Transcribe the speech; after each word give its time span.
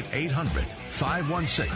at 0.00 0.14
800 0.14 0.64
516 0.98 1.68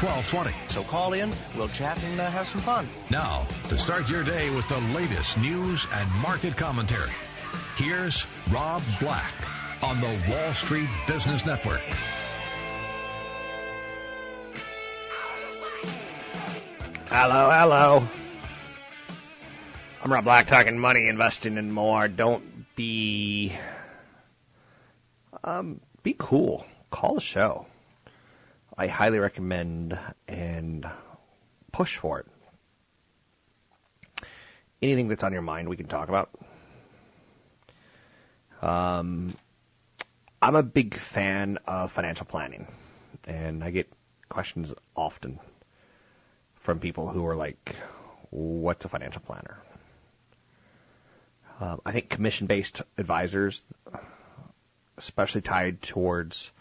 1220. 0.00 0.54
So 0.70 0.82
call 0.84 1.12
in, 1.12 1.34
we'll 1.56 1.68
chat 1.68 1.98
and 1.98 2.20
uh, 2.20 2.30
have 2.30 2.46
some 2.46 2.62
fun. 2.62 2.88
Now, 3.10 3.46
to 3.68 3.78
start 3.78 4.08
your 4.08 4.24
day 4.24 4.54
with 4.54 4.68
the 4.68 4.78
latest 4.78 5.38
news 5.38 5.86
and 5.92 6.10
market 6.20 6.56
commentary, 6.56 7.12
here's 7.76 8.26
Rob 8.52 8.82
Black 9.00 9.32
on 9.82 10.00
the 10.00 10.20
Wall 10.30 10.54
Street 10.54 10.88
Business 11.06 11.44
Network. 11.46 11.80
Hello, 17.06 17.50
hello. 17.50 18.08
I'm 20.02 20.12
Rob 20.12 20.24
Black 20.24 20.48
talking 20.48 20.78
money, 20.78 21.08
investing, 21.08 21.58
and 21.58 21.72
more. 21.72 22.08
Don't 22.08 22.66
be. 22.76 23.56
Um, 25.42 25.80
be 26.02 26.16
cool. 26.18 26.66
Call 26.94 27.16
the 27.16 27.20
show. 27.20 27.66
I 28.78 28.86
highly 28.86 29.18
recommend 29.18 29.98
and 30.28 30.86
push 31.72 31.98
for 31.98 32.20
it. 32.20 32.26
Anything 34.80 35.08
that's 35.08 35.24
on 35.24 35.32
your 35.32 35.42
mind, 35.42 35.68
we 35.68 35.76
can 35.76 35.88
talk 35.88 36.08
about. 36.08 36.30
Um, 38.62 39.36
I'm 40.40 40.54
a 40.54 40.62
big 40.62 40.96
fan 41.12 41.58
of 41.66 41.90
financial 41.90 42.26
planning, 42.26 42.68
and 43.24 43.64
I 43.64 43.72
get 43.72 43.92
questions 44.28 44.72
often 44.94 45.40
from 46.62 46.78
people 46.78 47.08
who 47.08 47.26
are 47.26 47.34
like, 47.34 47.74
"What's 48.30 48.84
a 48.84 48.88
financial 48.88 49.20
planner?" 49.20 49.58
Um, 51.58 51.80
I 51.84 51.90
think 51.90 52.08
commission-based 52.08 52.82
advisors, 52.98 53.62
especially 54.96 55.40
tied 55.40 55.82
towards 55.82 56.52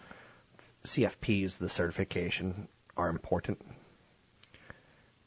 CFPs, 0.86 1.58
the 1.58 1.70
certification, 1.70 2.68
are 2.98 3.10
important. 3.10 3.60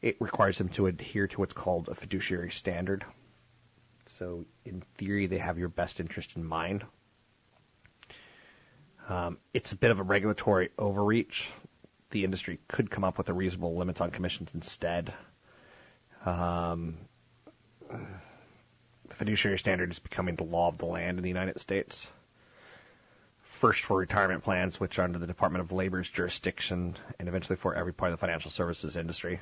It 0.03 0.21
requires 0.21 0.59
them 0.59 0.69
to 0.71 0.87
adhere 0.87 1.27
to 1.29 1.41
what's 1.41 1.55
called 1.55 1.89
a 1.89 1.95
fiduciary 1.95 2.51
standard. 2.51 3.05
So, 4.19 4.45
in 4.65 4.83
theory, 4.99 5.27
they 5.27 5.39
have 5.39 5.59
your 5.59 5.69
best 5.69 5.99
interest 5.99 6.33
in 6.37 6.45
mind. 6.45 6.85
Um, 9.09 9.39
it's 9.55 9.73
a 9.73 9.77
bit 9.77 9.91
of 9.91 9.99
a 9.99 10.03
regulatory 10.03 10.71
overreach. 10.79 11.49
The 12.11 12.25
industry 12.25 12.61
could 12.69 12.91
come 12.91 13.05
up 13.05 13.19
with 13.19 13.29
a 13.29 13.35
reasonable 13.35 13.77
limits 13.77 14.01
on 14.01 14.11
commissions 14.11 14.51
instead. 14.55 15.13
Um, 16.25 16.99
the 17.89 19.15
fiduciary 19.15 19.59
standard 19.59 19.91
is 19.91 19.99
becoming 19.99 20.37
the 20.37 20.45
law 20.45 20.69
of 20.69 20.79
the 20.79 20.87
land 20.87 21.19
in 21.19 21.23
the 21.23 21.29
United 21.29 21.61
States 21.61 22.07
first 23.61 23.83
for 23.85 23.99
retirement 23.99 24.45
plans, 24.45 24.79
which 24.79 24.99
are 24.99 25.03
under 25.03 25.19
the 25.19 25.27
Department 25.27 25.65
of 25.65 25.73
Labor's 25.73 26.09
jurisdiction, 26.11 26.97
and 27.19 27.29
eventually 27.29 27.57
for 27.57 27.75
every 27.75 27.93
part 27.93 28.13
of 28.13 28.19
the 28.19 28.21
financial 28.21 28.51
services 28.51 28.97
industry. 28.97 29.41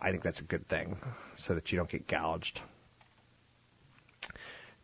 I 0.00 0.10
think 0.10 0.22
that's 0.22 0.40
a 0.40 0.44
good 0.44 0.68
thing, 0.68 0.98
so 1.38 1.54
that 1.54 1.70
you 1.70 1.78
don't 1.78 1.90
get 1.90 2.06
gouged. 2.06 2.60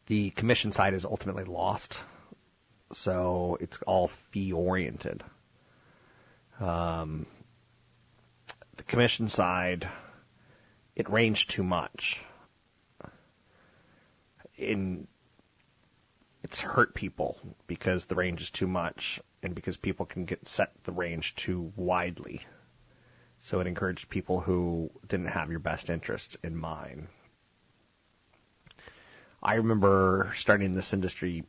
The 0.07 0.31
commission 0.31 0.73
side 0.73 0.95
is 0.95 1.05
ultimately 1.05 1.45
lost, 1.45 1.97
so 2.93 3.57
it's 3.61 3.79
all 3.87 4.11
fee 4.33 4.53
oriented. 4.53 5.23
Um, 6.59 7.27
the 8.77 8.83
commission 8.83 9.29
side, 9.29 9.89
it 10.97 11.09
ranged 11.09 11.51
too 11.51 11.63
much. 11.63 12.21
In 14.57 15.07
it's 16.43 16.61
hurt 16.61 16.95
people 16.95 17.39
because 17.67 18.07
the 18.07 18.15
range 18.15 18.41
is 18.41 18.51
too 18.51 18.67
much 18.67 19.21
and 19.43 19.55
because 19.55 19.77
people 19.77 20.07
can 20.07 20.25
get 20.25 20.47
set 20.49 20.73
the 20.85 20.93
range 20.93 21.35
too 21.37 21.73
widely. 21.77 22.41
So 23.41 23.61
it 23.61 23.67
encouraged 23.67 24.09
people 24.11 24.41
who 24.41 24.91
didn't 25.09 25.29
have 25.29 25.51
your 25.51 25.61
best 25.61 25.89
interest 25.89 26.37
in 26.43 26.57
mind. 26.57 27.09
I 29.43 29.55
remember 29.55 30.33
starting 30.37 30.75
this 30.75 30.93
industry 30.93 31.45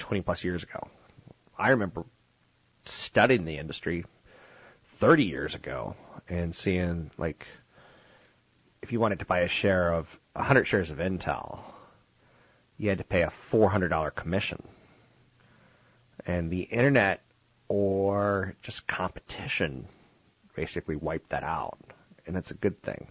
20 0.00 0.22
plus 0.22 0.42
years 0.42 0.64
ago. 0.64 0.88
I 1.56 1.70
remember 1.70 2.04
studying 2.84 3.44
the 3.44 3.58
industry 3.58 4.04
30 4.98 5.24
years 5.24 5.54
ago 5.54 5.94
and 6.28 6.54
seeing 6.54 7.10
like 7.16 7.46
if 8.82 8.90
you 8.92 8.98
wanted 8.98 9.20
to 9.20 9.24
buy 9.24 9.40
a 9.40 9.48
share 9.48 9.92
of 9.92 10.06
100 10.32 10.66
shares 10.66 10.90
of 10.90 10.98
Intel, 10.98 11.60
you 12.78 12.88
had 12.88 12.98
to 12.98 13.04
pay 13.04 13.22
a 13.22 13.32
$400 13.52 14.14
commission. 14.14 14.62
And 16.24 16.50
the 16.50 16.62
internet 16.62 17.22
or 17.68 18.54
just 18.62 18.86
competition 18.86 19.88
basically 20.54 20.96
wiped 20.96 21.30
that 21.30 21.42
out. 21.42 21.78
And 22.26 22.34
that's 22.34 22.50
a 22.50 22.54
good 22.54 22.82
thing. 22.82 23.08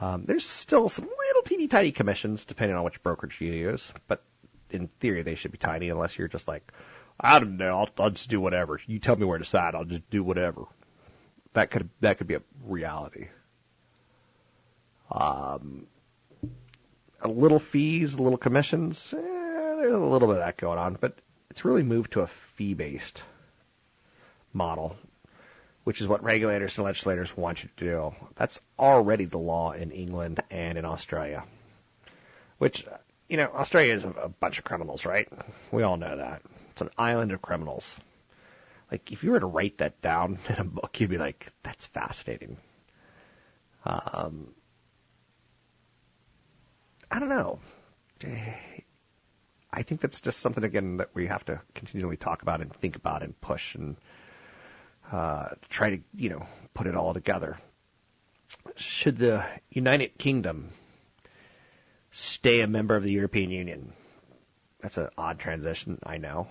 Um, 0.00 0.24
there's 0.26 0.44
still 0.44 0.88
some 0.88 1.04
little 1.04 1.42
teeny 1.44 1.68
tiny 1.68 1.92
commissions 1.92 2.44
depending 2.44 2.76
on 2.76 2.84
which 2.84 3.02
brokerage 3.02 3.36
you 3.40 3.52
use, 3.52 3.92
but 4.08 4.22
in 4.70 4.88
theory 5.00 5.22
they 5.22 5.36
should 5.36 5.52
be 5.52 5.58
tiny 5.58 5.88
unless 5.88 6.18
you're 6.18 6.28
just 6.28 6.48
like, 6.48 6.72
I 7.18 7.38
don't 7.38 7.56
know, 7.56 7.78
I'll, 7.78 7.88
I'll 7.98 8.10
just 8.10 8.28
do 8.28 8.40
whatever. 8.40 8.80
You 8.86 8.98
tell 8.98 9.16
me 9.16 9.24
where 9.24 9.38
to 9.38 9.44
sign, 9.44 9.74
I'll 9.74 9.84
just 9.84 10.08
do 10.10 10.24
whatever. 10.24 10.64
That 11.52 11.70
could 11.70 11.88
that 12.00 12.18
could 12.18 12.26
be 12.26 12.34
a 12.34 12.42
reality. 12.64 13.28
Um, 15.10 15.86
a 17.24 17.28
little 17.28 17.58
fees, 17.58 18.14
a 18.14 18.22
little 18.22 18.38
commissions. 18.38 19.02
Eh, 19.12 19.16
there's 19.16 19.94
a 19.94 19.98
little 19.98 20.28
bit 20.28 20.36
of 20.36 20.44
that 20.44 20.58
going 20.58 20.78
on, 20.78 20.96
but 21.00 21.18
it's 21.50 21.64
really 21.64 21.82
moved 21.82 22.12
to 22.12 22.20
a 22.20 22.30
fee-based 22.56 23.22
model, 24.52 24.96
which 25.84 26.00
is 26.00 26.06
what 26.06 26.22
regulators 26.22 26.76
and 26.76 26.84
legislators 26.84 27.36
want 27.36 27.62
you 27.62 27.70
to 27.76 27.84
do. 27.84 28.14
That's 28.36 28.60
already 28.78 29.24
the 29.24 29.38
law 29.38 29.72
in 29.72 29.90
England 29.90 30.42
and 30.50 30.78
in 30.78 30.84
Australia. 30.84 31.44
Which, 32.58 32.84
you 33.28 33.36
know, 33.36 33.50
Australia 33.54 33.94
is 33.94 34.04
a, 34.04 34.10
a 34.10 34.28
bunch 34.28 34.58
of 34.58 34.64
criminals, 34.64 35.04
right? 35.04 35.28
We 35.72 35.82
all 35.82 35.96
know 35.96 36.16
that. 36.16 36.42
It's 36.72 36.82
an 36.82 36.90
island 36.98 37.32
of 37.32 37.40
criminals. 37.40 37.88
Like, 38.90 39.10
if 39.10 39.24
you 39.24 39.30
were 39.30 39.40
to 39.40 39.46
write 39.46 39.78
that 39.78 40.00
down 40.02 40.38
in 40.48 40.56
a 40.56 40.64
book, 40.64 41.00
you'd 41.00 41.10
be 41.10 41.18
like, 41.18 41.46
that's 41.62 41.86
fascinating. 41.86 42.58
Um, 43.84 44.54
I 47.14 47.20
don't 47.20 47.28
know. 47.28 47.60
I 49.72 49.84
think 49.84 50.00
that's 50.00 50.20
just 50.20 50.40
something 50.40 50.64
again 50.64 50.96
that 50.96 51.10
we 51.14 51.28
have 51.28 51.44
to 51.44 51.62
continually 51.72 52.16
talk 52.16 52.42
about 52.42 52.60
and 52.60 52.74
think 52.80 52.96
about 52.96 53.22
and 53.22 53.40
push 53.40 53.76
and 53.76 53.96
uh, 55.12 55.50
try 55.70 55.90
to 55.90 55.98
you 56.12 56.30
know 56.30 56.44
put 56.74 56.88
it 56.88 56.96
all 56.96 57.14
together. 57.14 57.56
Should 58.74 59.18
the 59.18 59.44
United 59.70 60.18
Kingdom 60.18 60.70
stay 62.10 62.62
a 62.62 62.66
member 62.66 62.96
of 62.96 63.04
the 63.04 63.12
European 63.12 63.50
Union? 63.52 63.92
That's 64.82 64.96
an 64.96 65.08
odd 65.16 65.38
transition, 65.38 66.00
I 66.04 66.16
know, 66.18 66.48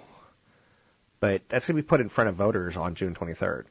But 1.19 1.41
that's 1.49 1.67
going 1.67 1.75
to 1.75 1.83
be 1.83 1.87
put 1.87 1.99
in 1.99 2.07
front 2.07 2.29
of 2.29 2.37
voters 2.37 2.77
on 2.77 2.95
June 2.95 3.15
23rd. 3.15 3.65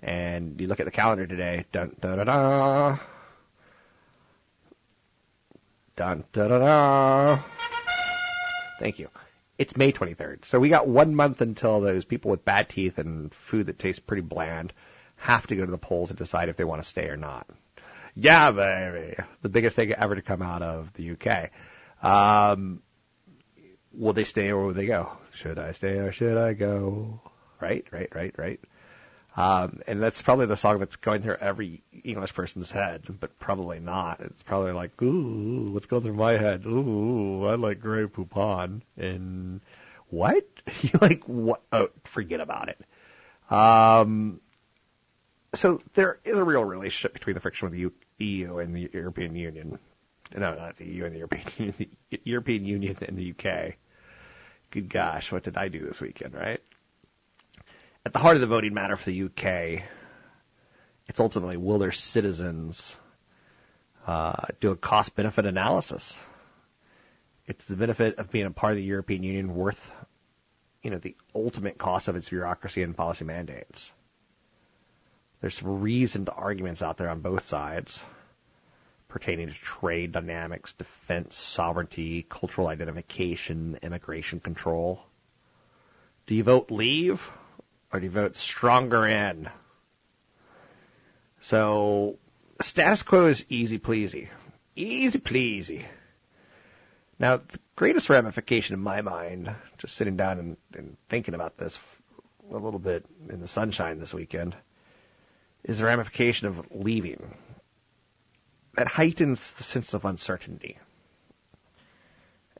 And 0.00 0.58
you 0.58 0.68
look 0.68 0.80
at 0.80 0.86
the 0.86 0.90
calendar 0.90 1.26
today, 1.26 1.66
dun 1.70 1.94
da 2.00 2.16
da 2.16 2.24
da. 2.24 2.98
Dun 6.00 6.24
da 6.32 6.48
da 6.48 6.58
da. 6.58 7.42
Thank 8.78 8.98
you. 8.98 9.08
It's 9.58 9.76
May 9.76 9.92
23rd. 9.92 10.46
So 10.46 10.58
we 10.58 10.70
got 10.70 10.88
one 10.88 11.14
month 11.14 11.42
until 11.42 11.82
those 11.82 12.06
people 12.06 12.30
with 12.30 12.42
bad 12.42 12.70
teeth 12.70 12.96
and 12.96 13.30
food 13.50 13.66
that 13.66 13.78
tastes 13.78 14.00
pretty 14.00 14.22
bland 14.22 14.72
have 15.16 15.46
to 15.48 15.56
go 15.56 15.66
to 15.66 15.70
the 15.70 15.76
polls 15.76 16.08
and 16.08 16.18
decide 16.18 16.48
if 16.48 16.56
they 16.56 16.64
want 16.64 16.82
to 16.82 16.88
stay 16.88 17.08
or 17.08 17.18
not. 17.18 17.46
Yeah, 18.14 18.50
baby. 18.50 19.14
The 19.42 19.50
biggest 19.50 19.76
thing 19.76 19.92
ever 19.92 20.14
to 20.14 20.22
come 20.22 20.40
out 20.40 20.62
of 20.62 20.88
the 20.94 21.10
UK. 21.10 21.50
Um, 22.02 22.82
will 23.92 24.14
they 24.14 24.24
stay 24.24 24.52
or 24.52 24.68
will 24.68 24.72
they 24.72 24.86
go? 24.86 25.12
Should 25.34 25.58
I 25.58 25.72
stay 25.72 25.98
or 25.98 26.12
should 26.12 26.38
I 26.38 26.54
go? 26.54 27.20
Right, 27.60 27.84
right, 27.92 28.08
right, 28.14 28.34
right. 28.38 28.60
Um, 29.36 29.80
and 29.86 30.02
that's 30.02 30.20
probably 30.22 30.46
the 30.46 30.56
song 30.56 30.80
that's 30.80 30.96
going 30.96 31.22
through 31.22 31.36
every 31.36 31.82
English 32.04 32.34
person's 32.34 32.70
head, 32.70 33.04
but 33.20 33.38
probably 33.38 33.78
not. 33.78 34.20
It's 34.20 34.42
probably 34.42 34.72
like, 34.72 35.00
ooh, 35.02 35.70
what's 35.72 35.86
going 35.86 36.02
through 36.02 36.14
my 36.14 36.32
head? 36.32 36.64
Ooh, 36.66 37.44
I 37.46 37.54
like 37.54 37.80
Grey 37.80 38.06
Poupon. 38.06 38.82
And 38.96 39.60
what? 40.08 40.44
you 40.82 40.90
like 41.00 41.22
what? 41.26 41.62
Oh, 41.72 41.88
forget 42.12 42.40
about 42.40 42.68
it. 42.70 42.80
Um, 43.52 44.40
so 45.54 45.80
there 45.94 46.18
is 46.24 46.36
a 46.38 46.44
real 46.44 46.64
relationship 46.64 47.12
between 47.12 47.34
the 47.34 47.40
friction 47.40 47.70
with 47.70 47.78
the 47.78 48.24
EU 48.24 48.58
and 48.58 48.74
the 48.74 48.90
European 48.92 49.34
Union. 49.36 49.78
No, 50.36 50.54
not 50.54 50.76
the 50.76 50.86
EU 50.86 51.04
and 51.04 51.14
the 51.14 51.18
European 51.18 51.46
Union. 51.56 51.96
The 52.10 52.20
European 52.24 52.64
Union 52.64 52.96
and 53.06 53.16
the 53.16 53.30
UK. 53.32 53.74
Good 54.70 54.88
gosh, 54.88 55.32
what 55.32 55.42
did 55.42 55.56
I 55.56 55.68
do 55.68 55.84
this 55.84 56.00
weekend, 56.00 56.34
right? 56.34 56.60
At 58.04 58.12
the 58.12 58.18
heart 58.18 58.36
of 58.36 58.40
the 58.40 58.46
voting 58.46 58.74
matter 58.74 58.96
for 58.96 59.10
the 59.10 59.24
UK, 59.24 59.82
it's 61.06 61.20
ultimately 61.20 61.56
will 61.56 61.78
their 61.78 61.92
citizens 61.92 62.92
uh, 64.06 64.46
do 64.60 64.70
a 64.70 64.76
cost 64.76 65.14
benefit 65.14 65.44
analysis? 65.44 66.14
It's 67.46 67.66
the 67.66 67.76
benefit 67.76 68.18
of 68.18 68.30
being 68.30 68.46
a 68.46 68.50
part 68.50 68.72
of 68.72 68.76
the 68.76 68.84
European 68.84 69.22
Union 69.22 69.54
worth, 69.54 69.80
you 70.82 70.90
know, 70.90 70.98
the 70.98 71.16
ultimate 71.34 71.78
cost 71.78 72.08
of 72.08 72.16
its 72.16 72.28
bureaucracy 72.28 72.82
and 72.82 72.96
policy 72.96 73.24
mandates. 73.24 73.90
There's 75.40 75.56
some 75.56 75.80
reasoned 75.80 76.30
arguments 76.34 76.82
out 76.82 76.96
there 76.98 77.08
on 77.08 77.20
both 77.20 77.44
sides 77.46 77.98
pertaining 79.08 79.48
to 79.48 79.54
trade 79.54 80.12
dynamics, 80.12 80.72
defense, 80.78 81.36
sovereignty, 81.36 82.24
cultural 82.30 82.68
identification, 82.68 83.78
immigration 83.82 84.38
control. 84.38 85.02
Do 86.28 86.36
you 86.36 86.44
vote 86.44 86.70
leave 86.70 87.20
or 87.92 88.00
do 88.00 88.06
you 88.06 88.12
vote 88.12 88.36
stronger 88.36 89.06
in? 89.06 89.48
So, 91.42 92.18
status 92.60 93.02
quo 93.02 93.26
is 93.26 93.44
easy 93.48 93.78
pleasy. 93.78 94.28
Easy 94.76 95.18
pleasy. 95.18 95.86
Now, 97.18 97.38
the 97.38 97.58
greatest 97.76 98.08
ramification 98.08 98.74
in 98.74 98.80
my 98.80 99.02
mind, 99.02 99.54
just 99.78 99.94
sitting 99.96 100.16
down 100.16 100.38
and, 100.38 100.56
and 100.74 100.96
thinking 101.10 101.34
about 101.34 101.58
this 101.58 101.76
a 102.50 102.56
little 102.56 102.78
bit 102.78 103.04
in 103.28 103.40
the 103.40 103.48
sunshine 103.48 103.98
this 103.98 104.12
weekend, 104.12 104.56
is 105.64 105.78
the 105.78 105.84
ramification 105.84 106.46
of 106.48 106.66
leaving. 106.70 107.34
That 108.74 108.86
heightens 108.86 109.40
the 109.58 109.64
sense 109.64 109.92
of 109.92 110.04
uncertainty. 110.04 110.78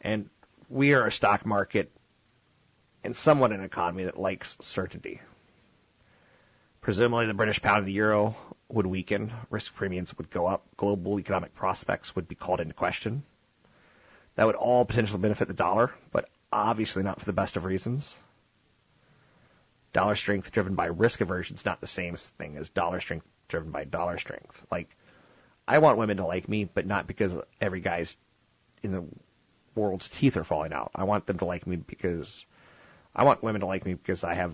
And 0.01 0.29
we 0.69 0.93
are 0.93 1.07
a 1.07 1.13
stock 1.13 1.47
market 1.47 1.91
and 3.05 3.17
somewhat 3.17 3.53
an 3.53 3.63
economy 3.63 4.05
that 4.05 4.19
likes 4.19 4.57
certainty. 4.61 5.21
Presumably, 6.81 7.27
the 7.27 7.35
British 7.35 7.61
pound 7.61 7.79
and 7.79 7.87
the 7.87 7.93
euro 7.93 8.37
would 8.69 8.87
weaken, 8.87 9.33
risk 9.51 9.75
premiums 9.75 10.17
would 10.17 10.31
go 10.31 10.47
up, 10.47 10.65
global 10.77 11.19
economic 11.19 11.55
prospects 11.55 12.15
would 12.15 12.29
be 12.29 12.35
called 12.35 12.61
into 12.61 12.75
question. 12.75 13.23
That 14.37 14.47
would 14.47 14.55
all 14.55 14.85
potentially 14.85 15.21
benefit 15.21 15.49
the 15.49 15.55
dollar, 15.55 15.91
but 16.13 16.29
obviously 16.53 17.03
not 17.03 17.19
for 17.19 17.27
the 17.27 17.33
best 17.33 17.57
of 17.57 17.65
reasons. 17.65 18.15
Dollar 19.93 20.15
strength 20.15 20.53
driven 20.53 20.75
by 20.75 20.87
risk 20.87 21.21
aversion 21.21 21.57
is 21.57 21.65
not 21.65 21.81
the 21.81 21.87
same 21.87 22.17
thing 22.39 22.57
as 22.57 22.69
dollar 22.71 23.01
strength 23.01 23.27
driven 23.49 23.73
by 23.73 23.85
dollar 23.85 24.19
strength. 24.19 24.55
Like, 24.71 24.89
I 25.67 25.79
want 25.79 25.99
women 25.99 26.19
to 26.19 26.27
like 26.27 26.49
me, 26.49 26.65
but 26.65 26.87
not 26.87 27.07
because 27.07 27.33
every 27.61 27.81
guy's 27.81 28.17
in 28.83 28.93
the 28.93 29.05
world's 29.75 30.09
teeth 30.09 30.37
are 30.37 30.45
falling 30.45 30.73
out. 30.73 30.93
I 30.95 31.05
want 31.05 31.27
them 31.27 31.39
to 31.39 31.45
like 31.45 31.67
me 31.67 31.77
because 31.77 32.45
I 33.15 33.25
want 33.25 33.43
women 33.43 33.61
to 33.61 33.67
like 33.67 33.85
me 33.85 33.95
because 33.95 34.25
I 34.25 34.35
have, 34.35 34.53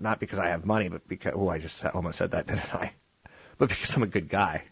not 0.00 0.20
because 0.20 0.38
I 0.38 0.48
have 0.48 0.64
money, 0.64 0.88
but 0.88 1.06
because, 1.08 1.32
oh, 1.36 1.48
I 1.48 1.58
just 1.58 1.84
almost 1.84 2.18
said 2.18 2.32
that, 2.32 2.46
didn't 2.46 2.74
I? 2.74 2.92
But 3.58 3.70
because 3.70 3.92
I'm 3.96 4.04
a 4.04 4.06
good 4.06 4.28
guy. 4.28 4.62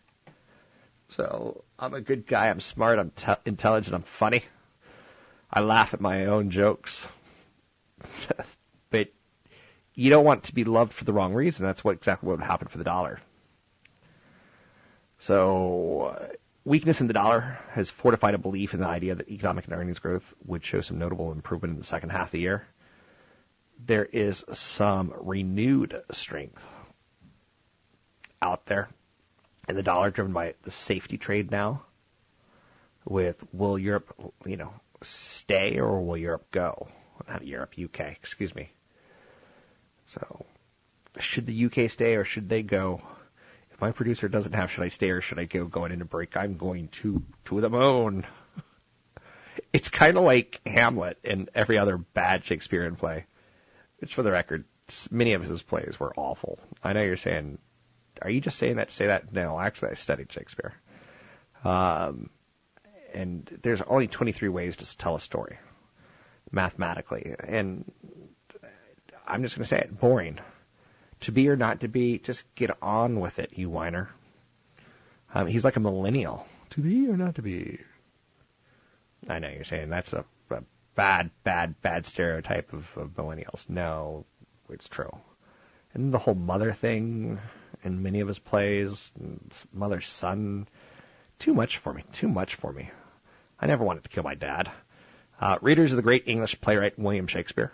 So 1.08 1.64
I'm 1.76 1.92
a 1.92 2.00
good 2.00 2.24
guy. 2.24 2.50
I'm 2.50 2.60
smart. 2.60 3.00
I'm 3.00 3.10
te- 3.10 3.42
intelligent. 3.44 3.96
I'm 3.96 4.04
funny. 4.18 4.44
I 5.50 5.58
laugh 5.58 5.92
at 5.92 6.00
my 6.00 6.26
own 6.26 6.50
jokes. 6.50 7.00
but 8.90 9.08
you 9.94 10.10
don't 10.10 10.24
want 10.24 10.44
to 10.44 10.54
be 10.54 10.62
loved 10.62 10.92
for 10.92 11.04
the 11.04 11.12
wrong 11.12 11.34
reason. 11.34 11.64
That's 11.64 11.82
what 11.82 11.96
exactly 11.96 12.28
what 12.28 12.38
would 12.38 12.46
happen 12.46 12.68
for 12.68 12.78
the 12.78 12.84
dollar. 12.84 13.18
So 15.18 16.30
weakness 16.66 17.00
in 17.00 17.06
the 17.06 17.14
dollar 17.14 17.58
has 17.70 17.88
fortified 17.88 18.34
a 18.34 18.38
belief 18.38 18.74
in 18.74 18.80
the 18.80 18.86
idea 18.86 19.14
that 19.14 19.30
economic 19.30 19.64
and 19.66 19.74
earnings 19.74 20.00
growth 20.00 20.24
would 20.44 20.64
show 20.64 20.80
some 20.80 20.98
notable 20.98 21.30
improvement 21.32 21.72
in 21.72 21.78
the 21.78 21.84
second 21.86 22.10
half 22.10 22.26
of 22.28 22.32
the 22.32 22.40
year. 22.40 22.66
There 23.86 24.04
is 24.04 24.44
some 24.52 25.14
renewed 25.20 25.94
strength 26.10 26.62
out 28.42 28.66
there 28.66 28.88
in 29.68 29.76
the 29.76 29.82
dollar 29.82 30.10
driven 30.10 30.32
by 30.32 30.54
the 30.64 30.72
safety 30.72 31.16
trade 31.18 31.50
now 31.52 31.84
with 33.04 33.36
will 33.52 33.78
Europe, 33.78 34.12
you 34.44 34.56
know, 34.56 34.72
stay 35.02 35.78
or 35.78 36.04
will 36.04 36.16
Europe 36.16 36.46
go? 36.50 36.88
Not 37.28 37.46
Europe, 37.46 37.74
UK, 37.82 38.00
excuse 38.00 38.54
me. 38.54 38.72
So, 40.08 40.44
should 41.20 41.46
the 41.46 41.66
UK 41.66 41.90
stay 41.90 42.16
or 42.16 42.24
should 42.24 42.48
they 42.48 42.62
go? 42.62 43.02
If 43.76 43.82
my 43.82 43.93
producer 43.93 44.26
doesn't 44.26 44.55
have 44.55 44.70
should 44.70 44.84
I 44.84 44.88
stay 44.88 45.11
or 45.11 45.20
should 45.20 45.38
I 45.38 45.44
go 45.44 45.67
going 45.67 45.93
into 45.93 46.06
break, 46.06 46.34
I'm 46.34 46.56
going 46.56 46.88
to 47.02 47.23
to 47.44 47.61
the 47.61 47.69
moon. 47.69 48.26
It's 49.73 49.88
kind 49.88 50.17
of 50.17 50.25
like 50.25 50.61
Hamlet 50.67 51.19
and 51.25 51.50
every 51.55 51.76
other 51.76 51.99
bad 51.99 52.44
Shakespearean 52.44 52.96
play. 52.96 53.26
Which, 53.99 54.14
for 54.14 54.23
the 54.23 54.31
record, 54.31 54.64
many 55.11 55.32
of 55.32 55.43
his 55.43 55.62
plays 55.62 55.96
were 55.99 56.14
awful. 56.16 56.59
I 56.83 56.92
know 56.92 57.02
you're 57.02 57.16
saying, 57.16 57.59
are 58.23 58.30
you 58.30 58.40
just 58.40 58.59
saying 58.59 58.76
that 58.76 58.88
to 58.88 58.95
say 58.95 59.06
that? 59.06 59.33
No, 59.33 59.59
actually, 59.59 59.90
I 59.90 59.95
studied 59.95 60.33
Shakespeare. 60.33 60.75
Um, 61.64 62.30
and 63.12 63.59
there's 63.62 63.83
only 63.87 64.09
23 64.09 64.49
ways 64.49 64.76
to 64.76 64.99
tell 64.99 65.16
a 65.16 65.21
story 65.21 65.59
mathematically, 66.50 67.35
and 67.47 67.90
I'm 69.26 69.42
just 69.42 69.56
going 69.56 69.64
to 69.64 69.68
say 69.68 69.78
it: 69.78 70.00
boring. 70.00 70.38
To 71.20 71.32
be 71.32 71.49
or 71.49 71.56
not 71.56 71.80
to 71.80 71.88
be, 71.88 72.18
just 72.18 72.44
get 72.54 72.70
on 72.82 73.20
with 73.20 73.38
it, 73.38 73.52
you 73.54 73.70
whiner. 73.70 74.11
Um, 75.35 75.46
he's 75.46 75.64
like 75.64 75.76
a 75.76 75.80
millennial. 75.80 76.46
To 76.70 76.80
be 76.80 77.08
or 77.08 77.16
not 77.16 77.37
to 77.37 77.42
be? 77.42 77.80
I 79.28 79.38
know 79.38 79.49
you're 79.49 79.64
saying 79.64 79.90
that's 79.90 80.12
a, 80.12 80.25
a 80.50 80.62
bad, 80.94 81.30
bad, 81.42 81.80
bad 81.82 82.06
stereotype 82.06 82.73
of, 82.73 82.85
of 82.96 83.11
millennials. 83.11 83.68
No, 83.68 84.25
it's 84.68 84.88
true. 84.88 85.11
And 85.94 86.12
the 86.12 86.18
whole 86.18 86.35
mother 86.35 86.73
thing 86.73 87.38
in 87.82 88.02
many 88.02 88.20
of 88.20 88.28
his 88.28 88.38
plays, 88.38 89.11
mother 89.73 90.00
son, 90.00 90.68
too 91.38 91.54
much 91.54 91.78
for 91.78 91.92
me. 91.92 92.04
Too 92.12 92.28
much 92.28 92.54
for 92.56 92.73
me. 92.73 92.90
I 93.58 93.66
never 93.66 93.85
wanted 93.85 94.04
to 94.04 94.11
kill 94.11 94.23
my 94.23 94.35
dad. 94.35 94.70
Uh, 95.40 95.58
readers 95.61 95.92
of 95.92 95.96
the 95.96 96.02
great 96.02 96.25
English 96.26 96.61
playwright 96.61 96.99
William 96.99 97.26
Shakespeare 97.26 97.73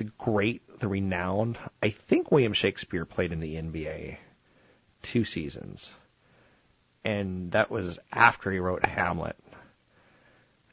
the 0.00 0.10
great, 0.16 0.62
the 0.80 0.88
renowned. 0.88 1.58
I 1.82 1.94
think 2.08 2.32
William 2.32 2.54
Shakespeare 2.54 3.04
played 3.04 3.32
in 3.32 3.40
the 3.40 3.56
NBA 3.56 4.16
two 5.02 5.26
seasons, 5.26 5.90
and 7.04 7.52
that 7.52 7.70
was 7.70 7.98
after 8.10 8.50
he 8.50 8.60
wrote 8.60 8.84
Hamlet. 8.84 9.36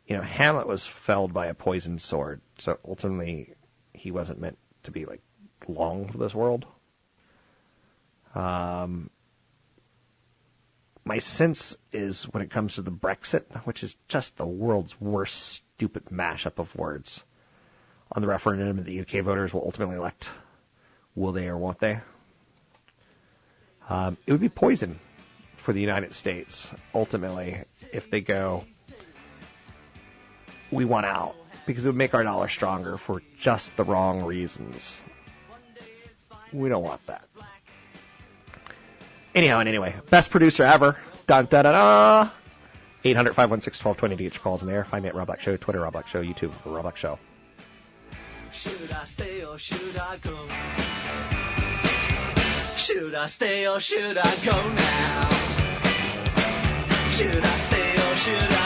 You 0.05 0.15
know, 0.15 0.23
Hamlet 0.23 0.65
was 0.65 0.87
felled 1.05 1.33
by 1.33 1.47
a 1.47 1.53
poisoned 1.53 2.01
sword, 2.01 2.39
so 2.57 2.79
ultimately 2.87 3.53
he 3.91 4.11
wasn't 4.11 4.39
meant 4.39 4.57
to 4.83 4.91
be 4.91 5.03
like 5.03 5.21
long 5.67 6.09
for 6.09 6.17
this 6.17 6.33
world. 6.33 6.65
Um, 8.33 9.09
my 11.03 11.19
sense 11.19 11.75
is 11.91 12.23
when 12.31 12.43
it 12.43 12.49
comes 12.49 12.75
to 12.75 12.81
the 12.81 12.91
Brexit, 12.91 13.43
which 13.65 13.83
is 13.83 13.93
just 14.07 14.37
the 14.37 14.47
world's 14.47 14.95
worst 15.01 15.61
stupid 15.75 16.05
mashup 16.05 16.59
of 16.59 16.73
words 16.77 17.19
on 18.11 18.21
the 18.21 18.27
referendum 18.27 18.77
that 18.77 18.85
the 18.85 18.99
UK 19.01 19.23
voters 19.23 19.53
will 19.53 19.63
ultimately 19.65 19.95
elect. 19.95 20.25
Will 21.15 21.31
they 21.31 21.47
or 21.47 21.57
won't 21.57 21.79
they? 21.79 21.99
Um, 23.89 24.17
it 24.25 24.31
would 24.31 24.41
be 24.41 24.49
poison 24.49 24.99
for 25.63 25.73
the 25.73 25.81
United 25.81 26.13
States 26.13 26.67
ultimately 26.93 27.57
if 27.93 28.09
they 28.11 28.21
go, 28.21 28.63
we 30.71 30.85
want 30.85 31.05
out. 31.05 31.35
because 31.65 31.85
it 31.85 31.89
would 31.89 31.95
make 31.97 32.13
our 32.13 32.23
dollar 32.23 32.47
stronger 32.49 32.97
for 32.97 33.21
just 33.39 33.69
the 33.75 33.83
wrong 33.83 34.23
reasons. 34.23 34.93
We 36.53 36.69
don't 36.69 36.83
want 36.83 37.01
that. 37.07 37.25
Anyhow 39.35 39.59
and 39.59 39.69
anyway, 39.69 39.95
best 40.09 40.31
producer 40.31 40.63
ever. 40.63 40.97
Dun 41.27 41.45
da 41.51 41.61
da 41.61 41.71
da. 41.73 42.31
800 43.03 43.35
516 43.35 43.85
1220 43.85 44.15
to 44.15 44.23
get 44.23 44.33
your 44.33 44.41
calls 44.43 44.61
in 44.61 44.67
there. 44.67 44.85
Find 44.85 45.03
me 45.03 45.09
at 45.09 45.15
Rob 45.15 45.27
Black 45.27 45.41
Show, 45.41 45.55
Twitter 45.57 45.81
Rob 45.81 45.93
Black 45.93 46.07
Show, 46.07 46.23
YouTube 46.23 46.51
Rob 46.65 46.81
Black 46.83 46.97
Show. 46.97 47.19
Should 48.51 48.91
I 48.91 49.05
stay 49.05 49.43
or 49.43 49.59
should 49.59 49.97
I 49.97 50.17
go? 50.17 50.47
Should 52.77 53.13
I 53.15 53.27
stay 53.27 53.67
or 53.67 53.79
should 53.79 54.17
I 54.17 54.35
go 54.45 54.69
now? 54.73 55.29
Should 57.11 57.43
I 57.43 57.67
stay 57.67 57.91
or 57.91 58.15
should 58.15 58.51
I 58.51 58.56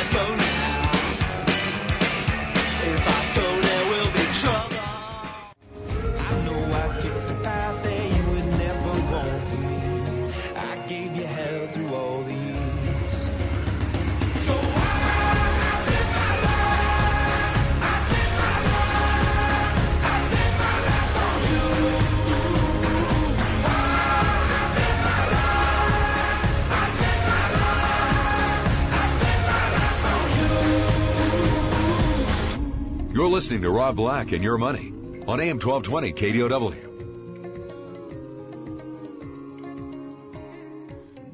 listening 33.32 33.62
to 33.62 33.72
Rob 33.72 33.96
Black 33.96 34.34
and 34.34 34.44
Your 34.44 34.58
Money 34.58 34.92
on 35.26 35.40
AM 35.40 35.58
1220 35.58 36.12
KDOW. 36.12 36.76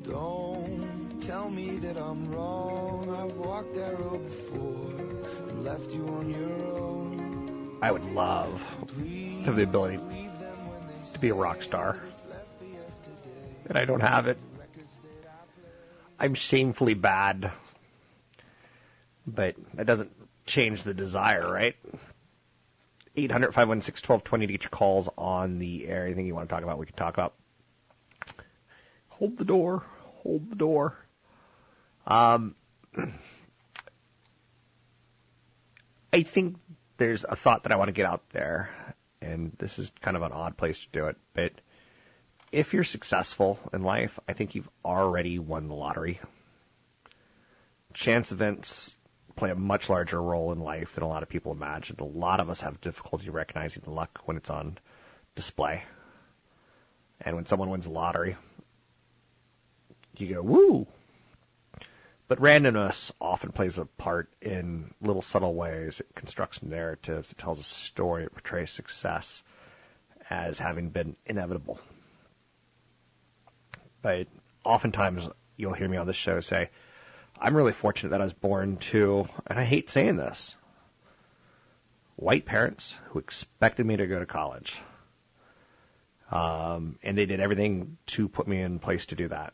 Don't 0.04 1.20
tell 1.24 1.50
me 1.50 1.80
that 1.80 1.98
I'm 1.98 2.32
wrong. 2.32 3.10
I've 3.10 3.36
walked 3.36 3.74
that 3.74 4.00
road 4.00 4.24
before 4.28 4.92
and 5.50 5.64
left 5.64 5.90
you 5.90 6.08
on 6.10 6.30
your 6.30 6.68
own. 6.78 7.80
I 7.82 7.92
would 7.92 8.06
love 8.06 8.62
to 8.90 9.44
have 9.46 9.56
the 9.56 9.64
ability 9.64 10.00
to 11.14 11.20
be 11.20 11.30
a 11.30 11.34
rock 11.34 11.64
star. 11.64 12.00
And 13.66 13.76
I 13.76 13.86
don't 13.86 14.02
have 14.02 14.28
it. 14.28 14.38
I'm 16.20 16.36
shamefully 16.36 16.94
bad. 16.94 17.52
But 19.26 19.56
that 19.74 19.88
doesn't 19.88 20.12
change 20.48 20.84
the 20.84 20.94
desire, 20.94 21.52
right? 21.52 21.76
800 23.16 23.54
516 23.54 24.08
1220 24.08 24.48
to 24.48 24.54
get 24.54 24.64
your 24.64 24.70
calls 24.70 25.10
on 25.18 25.60
the 25.60 25.88
air. 25.88 26.06
Anything 26.06 26.28
you 26.28 26.36
want 26.36 26.48
to 26.50 26.54
talk 26.54 26.64
about, 26.64 26.78
we 26.78 26.86
can 26.86 26.96
talk 26.96 27.14
about. 27.14 27.34
Hold 29.10 29.38
the 29.38 29.46
door. 29.46 29.84
Hold 30.24 30.50
the 30.50 30.56
door. 30.56 30.98
Um, 32.06 32.56
I 36.14 36.24
think 36.24 36.58
there's 36.98 37.26
a 37.28 37.36
thought 37.36 37.64
that 37.64 37.72
I 37.72 37.76
want 37.76 37.90
to 37.90 37.94
get 37.94 38.06
out 38.06 38.24
there, 38.32 38.70
and 39.22 39.52
this 39.60 39.78
is 39.78 39.92
kind 40.02 40.16
of 40.16 40.24
an 40.24 40.32
odd 40.32 40.58
place 40.58 40.80
to 40.80 40.88
do 41.00 41.08
it, 41.08 41.18
but 41.34 41.52
if 42.52 42.74
you're 42.74 42.84
successful 42.84 43.60
in 43.74 43.84
life, 43.84 44.18
I 44.28 44.34
think 44.34 44.56
you've 44.56 44.70
already 44.86 45.38
won 45.38 45.68
the 45.68 45.76
lottery. 45.76 46.20
Chance 47.94 48.32
events 48.32 48.94
play 49.38 49.52
a 49.52 49.56
much 49.56 49.90
larger 49.90 50.22
role 50.22 50.52
in 50.52 50.60
life 50.60 50.90
than 50.96 51.04
a 51.04 51.08
lot 51.08 51.24
of 51.24 51.30
people 51.30 51.52
imagine. 51.52 51.96
A 52.00 52.04
lot 52.04 52.40
of 52.40 52.50
us 52.50 52.60
have 52.62 52.82
difficulty 52.82 53.30
recognizing 53.30 53.84
luck 53.86 54.20
when 54.26 54.36
it's 54.36 54.50
on 54.50 54.78
display. 55.36 55.84
And 57.22 57.36
when 57.36 57.46
someone 57.46 57.70
wins 57.70 57.86
the 57.86 57.92
lottery, 57.92 58.36
you 60.18 60.34
go, 60.34 60.42
woo! 60.42 60.88
But 62.28 62.40
randomness 62.40 63.12
often 63.22 63.52
plays 63.54 63.78
a 63.78 63.86
part 63.86 64.30
in 64.42 64.94
little 65.02 65.22
subtle 65.22 65.56
ways. 65.56 66.00
It 66.00 66.14
constructs 66.14 66.62
narratives, 66.62 67.32
it 67.32 67.38
tells 67.38 67.60
a 67.60 67.64
story, 67.64 68.26
it 68.26 68.34
portrays 68.34 68.72
success 68.72 69.44
as 70.30 70.58
having 70.58 70.90
been 70.90 71.16
inevitable. 71.26 71.80
But 74.02 74.28
oftentimes 74.66 75.28
you'll 75.56 75.74
hear 75.74 75.88
me 75.88 75.98
on 75.98 76.08
this 76.08 76.18
show 76.18 76.42
say, 76.42 76.70
I'm 77.40 77.56
really 77.56 77.74
fortunate 77.74 78.10
that 78.10 78.22
I 78.22 78.24
was 78.24 78.34
born 78.34 78.78
to, 78.92 79.26
and 79.46 79.60
I 79.60 79.66
hate 79.66 79.90
saying 79.90 80.18
this, 80.18 80.56
white 82.16 82.46
parents 82.46 82.96
who 83.10 83.20
expected 83.20 83.86
me 83.86 83.98
to 83.98 84.08
go 84.08 84.20
to 84.20 84.26
college. 84.26 84.74
Um, 86.32 86.98
and 87.04 87.18
they 87.18 87.26
did 87.26 87.40
everything 87.40 87.98
to 88.16 88.28
put 88.28 88.48
me 88.48 88.62
in 88.62 88.80
place 88.80 89.06
to 89.08 89.16
do 89.16 89.28
that. 89.30 89.54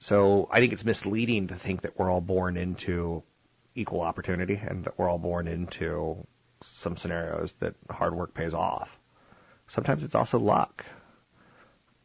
So 0.00 0.48
I 0.50 0.58
think 0.58 0.72
it's 0.72 0.84
misleading 0.84 1.48
to 1.48 1.54
think 1.54 1.82
that 1.82 1.96
we're 1.96 2.10
all 2.10 2.20
born 2.20 2.56
into 2.56 3.22
equal 3.74 4.00
opportunity 4.00 4.60
and 4.60 4.84
that 4.84 4.98
we're 4.98 5.08
all 5.08 5.18
born 5.18 5.46
into 5.46 6.26
some 6.60 6.96
scenarios 6.96 7.54
that 7.60 7.74
hard 7.88 8.14
work 8.14 8.34
pays 8.34 8.52
off. 8.52 8.88
Sometimes 9.68 10.02
it's 10.02 10.16
also 10.16 10.38
luck. 10.38 10.84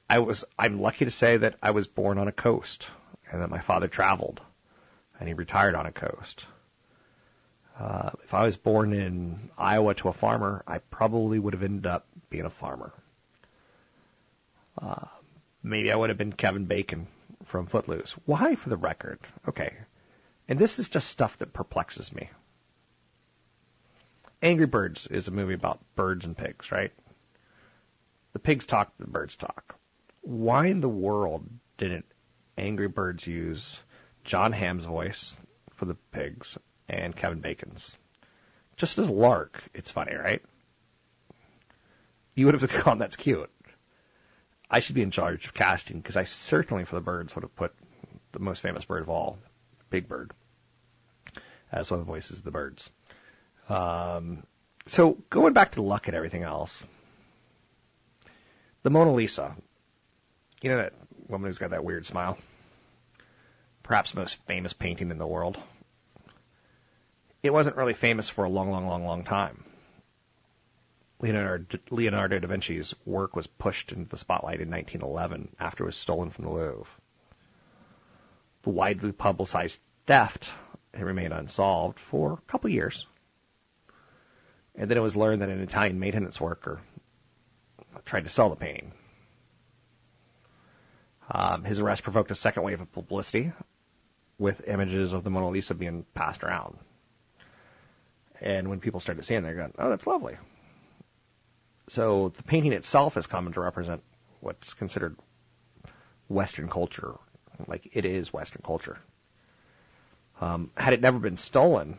I 0.09 0.19
was 0.19 0.43
I'm 0.57 0.79
lucky 0.79 1.05
to 1.05 1.11
say 1.11 1.37
that 1.37 1.55
I 1.61 1.71
was 1.71 1.87
born 1.87 2.17
on 2.17 2.27
a 2.27 2.31
coast 2.31 2.87
and 3.31 3.41
that 3.41 3.49
my 3.49 3.61
father 3.61 3.87
traveled 3.87 4.41
and 5.19 5.27
he 5.27 5.33
retired 5.33 5.75
on 5.75 5.85
a 5.85 5.91
coast. 5.91 6.45
Uh, 7.77 8.11
if 8.23 8.33
I 8.33 8.43
was 8.45 8.55
born 8.55 8.93
in 8.93 9.51
Iowa 9.57 9.93
to 9.95 10.09
a 10.09 10.13
farmer, 10.13 10.63
I 10.65 10.79
probably 10.79 11.37
would 11.37 11.53
have 11.53 11.63
ended 11.63 11.85
up 11.85 12.07
being 12.29 12.45
a 12.45 12.49
farmer. 12.49 12.91
Uh, 14.81 15.05
maybe 15.61 15.91
I 15.91 15.95
would 15.95 16.09
have 16.09 16.17
been 16.17 16.33
Kevin 16.33 16.65
Bacon 16.65 17.07
from 17.45 17.67
Footloose. 17.67 18.15
Why, 18.25 18.55
for 18.55 18.69
the 18.69 18.77
record? 18.77 19.19
Okay. 19.47 19.73
And 20.47 20.57
this 20.57 20.79
is 20.79 20.89
just 20.89 21.07
stuff 21.07 21.37
that 21.39 21.53
perplexes 21.53 22.11
me. 22.13 22.29
Angry 24.41 24.67
Birds 24.67 25.07
is 25.09 25.27
a 25.27 25.31
movie 25.31 25.53
about 25.53 25.79
birds 25.95 26.25
and 26.25 26.37
pigs, 26.37 26.71
right? 26.71 26.91
The 28.33 28.39
pigs 28.39 28.65
talk, 28.65 28.91
the 28.99 29.07
birds 29.07 29.35
talk. 29.35 29.75
Why 30.27 30.65
in 30.65 30.81
the 30.81 30.89
world 30.89 31.47
didn't 31.77 32.05
Angry 32.57 32.89
Birds 32.89 33.25
use 33.25 33.79
Jon 34.25 34.51
Hamm's 34.51 34.83
voice 34.83 35.37
for 35.77 35.85
the 35.85 35.95
pigs 36.11 36.57
and 36.89 37.15
Kevin 37.15 37.39
Bacon's? 37.39 37.93
Just 38.75 38.97
as 38.97 39.09
Lark, 39.09 39.63
it's 39.73 39.89
funny, 39.89 40.13
right? 40.13 40.41
You 42.35 42.45
would 42.45 42.59
have 42.59 42.83
gone, 42.83 42.99
that's 42.99 43.15
cute. 43.15 43.49
I 44.69 44.81
should 44.81 44.95
be 44.95 45.01
in 45.01 45.11
charge 45.11 45.45
of 45.45 45.53
casting 45.53 46.01
because 46.01 46.17
I 46.17 46.25
certainly 46.25 46.83
for 46.83 46.95
the 46.95 47.01
birds 47.01 47.33
would 47.33 47.43
have 47.43 47.55
put 47.55 47.73
the 48.33 48.39
most 48.39 48.61
famous 48.61 48.83
bird 48.83 49.03
of 49.03 49.09
all, 49.09 49.37
Big 49.89 50.09
Bird, 50.09 50.33
as 51.71 51.89
one 51.89 52.01
of 52.01 52.05
the 52.05 52.11
voices 52.11 52.39
of 52.39 52.43
the 52.43 52.51
birds. 52.51 52.89
Um, 53.69 54.43
so 54.87 55.19
going 55.29 55.53
back 55.53 55.71
to 55.71 55.81
luck 55.81 56.07
and 56.07 56.17
everything 56.17 56.43
else, 56.43 56.83
the 58.83 58.89
Mona 58.89 59.13
Lisa, 59.13 59.55
you 60.61 60.69
know 60.69 60.77
that 60.77 60.93
woman 61.27 61.49
who's 61.49 61.57
got 61.57 61.71
that 61.71 61.83
weird 61.83 62.05
smile, 62.05 62.37
perhaps 63.83 64.13
most 64.13 64.37
famous 64.47 64.73
painting 64.73 65.11
in 65.11 65.17
the 65.17 65.27
world. 65.27 65.57
It 67.43 67.53
wasn't 67.53 67.75
really 67.75 67.93
famous 67.93 68.29
for 68.29 68.45
a 68.45 68.49
long, 68.49 68.71
long, 68.71 68.87
long, 68.87 69.05
long 69.05 69.23
time. 69.23 69.63
Leonardo, 71.19 71.77
Leonardo 71.89 72.39
da 72.39 72.47
Vinci's 72.47 72.93
work 73.05 73.35
was 73.35 73.47
pushed 73.47 73.91
into 73.91 74.09
the 74.09 74.17
spotlight 74.17 74.61
in 74.61 74.69
1911 74.69 75.55
after 75.59 75.83
it 75.83 75.87
was 75.87 75.95
stolen 75.95 76.29
from 76.29 76.45
the 76.45 76.51
Louvre. 76.51 76.85
The 78.63 78.69
widely 78.69 79.11
publicized 79.11 79.79
theft 80.05 80.45
remained 80.93 81.33
unsolved 81.33 81.99
for 81.99 82.33
a 82.33 82.51
couple 82.51 82.69
years. 82.69 83.05
And 84.75 84.89
then 84.89 84.97
it 84.97 85.01
was 85.01 85.15
learned 85.15 85.41
that 85.41 85.49
an 85.49 85.61
Italian 85.61 85.99
maintenance 85.99 86.39
worker 86.39 86.81
tried 88.05 88.25
to 88.25 88.29
sell 88.29 88.49
the 88.49 88.55
painting. 88.55 88.91
Um, 91.29 91.63
his 91.63 91.79
arrest 91.79 92.03
provoked 92.03 92.31
a 92.31 92.35
second 92.35 92.63
wave 92.63 92.81
of 92.81 92.91
publicity 92.91 93.51
with 94.39 94.67
images 94.67 95.13
of 95.13 95.23
the 95.23 95.29
Mona 95.29 95.49
Lisa 95.49 95.73
being 95.73 96.05
passed 96.13 96.43
around. 96.43 96.77
And 98.39 98.69
when 98.69 98.79
people 98.79 98.99
started 98.99 99.25
seeing 99.25 99.39
it, 99.39 99.43
they're 99.43 99.55
going, 99.55 99.73
oh, 99.79 99.89
that's 99.89 100.07
lovely. 100.07 100.37
So 101.89 102.33
the 102.35 102.43
painting 102.43 102.73
itself 102.73 103.15
has 103.15 103.25
come 103.25 103.51
to 103.51 103.59
represent 103.59 104.03
what's 104.41 104.73
considered 104.73 105.17
Western 106.27 106.69
culture. 106.69 107.15
Like 107.67 107.89
it 107.93 108.05
is 108.05 108.31
Western 108.31 108.61
culture. 108.63 108.97
Um, 110.39 110.71
had 110.77 110.93
it 110.93 111.01
never 111.01 111.17
been 111.17 111.37
stolen, 111.37 111.97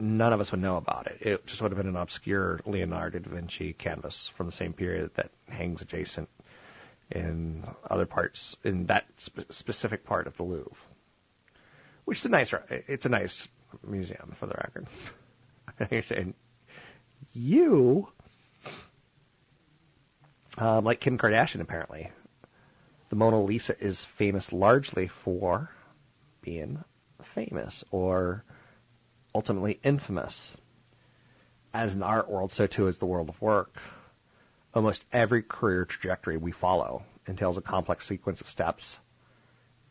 none 0.00 0.32
of 0.32 0.40
us 0.40 0.50
would 0.50 0.60
know 0.60 0.76
about 0.76 1.06
it. 1.06 1.18
It 1.20 1.46
just 1.46 1.60
would 1.60 1.70
have 1.70 1.76
been 1.76 1.88
an 1.88 1.96
obscure 1.96 2.60
Leonardo 2.64 3.18
da 3.18 3.30
Vinci 3.30 3.74
canvas 3.74 4.30
from 4.36 4.46
the 4.46 4.52
same 4.52 4.72
period 4.72 5.10
that 5.16 5.30
hangs 5.48 5.82
adjacent 5.82 6.28
in 7.10 7.64
other 7.88 8.06
parts, 8.06 8.56
in 8.64 8.86
that 8.86 9.04
spe- 9.16 9.50
specific 9.50 10.04
part 10.04 10.26
of 10.26 10.36
the 10.36 10.42
Louvre. 10.42 10.72
Which 12.04 12.18
is 12.18 12.24
a 12.24 12.28
nice, 12.28 12.52
it's 12.68 13.06
a 13.06 13.08
nice 13.08 13.48
museum, 13.86 14.34
for 14.38 14.46
the 14.46 14.54
record. 14.54 14.86
You're 15.90 16.02
saying 16.02 16.34
you, 17.32 18.08
um, 20.58 20.84
like 20.84 21.00
Kim 21.00 21.18
Kardashian, 21.18 21.60
apparently, 21.60 22.10
the 23.10 23.16
Mona 23.16 23.40
Lisa 23.42 23.76
is 23.78 24.06
famous 24.18 24.52
largely 24.52 25.08
for 25.24 25.70
being 26.42 26.82
famous 27.34 27.84
or 27.90 28.44
ultimately 29.34 29.80
infamous. 29.82 30.52
As 31.72 31.92
in 31.92 31.98
the 31.98 32.06
art 32.06 32.30
world, 32.30 32.52
so 32.52 32.66
too 32.66 32.86
is 32.86 32.98
the 32.98 33.06
world 33.06 33.28
of 33.28 33.40
work. 33.40 33.78
Almost 34.74 35.04
every 35.12 35.42
career 35.42 35.84
trajectory 35.84 36.36
we 36.36 36.50
follow 36.50 37.04
entails 37.26 37.56
a 37.56 37.62
complex 37.62 38.08
sequence 38.08 38.40
of 38.40 38.48
steps, 38.48 38.96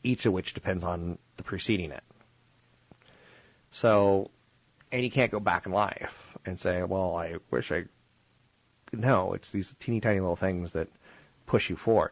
each 0.03 0.25
of 0.25 0.33
which 0.33 0.53
depends 0.53 0.83
on 0.83 1.17
the 1.37 1.43
preceding 1.43 1.91
it. 1.91 2.03
So, 3.71 4.29
and 4.91 5.03
you 5.03 5.09
can't 5.09 5.31
go 5.31 5.39
back 5.39 5.65
in 5.65 5.71
life 5.71 6.11
and 6.45 6.59
say, 6.59 6.83
well, 6.83 7.15
I 7.15 7.35
wish 7.49 7.71
I. 7.71 7.85
No, 8.91 9.33
it's 9.33 9.51
these 9.51 9.73
teeny 9.79 10.01
tiny 10.01 10.19
little 10.19 10.35
things 10.35 10.73
that 10.73 10.89
push 11.47 11.69
you 11.69 11.75
forward. 11.75 12.11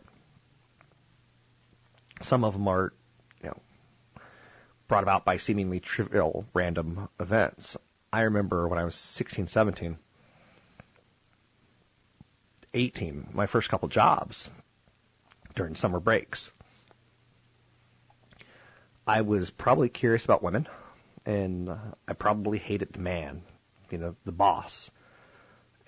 Some 2.21 2.43
of 2.43 2.53
them 2.53 2.67
are, 2.67 2.93
you 3.43 3.49
know, 3.49 3.57
brought 4.87 5.03
about 5.03 5.25
by 5.25 5.37
seemingly 5.37 5.79
trivial 5.79 6.45
random 6.53 7.09
events. 7.19 7.77
I 8.11 8.21
remember 8.21 8.67
when 8.67 8.79
I 8.79 8.83
was 8.83 8.95
16, 8.95 9.47
17, 9.47 9.97
18, 12.73 13.29
my 13.33 13.47
first 13.47 13.69
couple 13.69 13.89
jobs 13.89 14.49
during 15.55 15.75
summer 15.75 15.99
breaks. 15.99 16.49
I 19.05 19.21
was 19.21 19.49
probably 19.49 19.89
curious 19.89 20.23
about 20.23 20.43
women, 20.43 20.67
and 21.25 21.69
uh, 21.69 21.77
I 22.07 22.13
probably 22.13 22.59
hated 22.59 22.93
the 22.93 22.99
man, 22.99 23.41
you 23.89 23.97
know, 23.97 24.15
the 24.25 24.31
boss. 24.31 24.89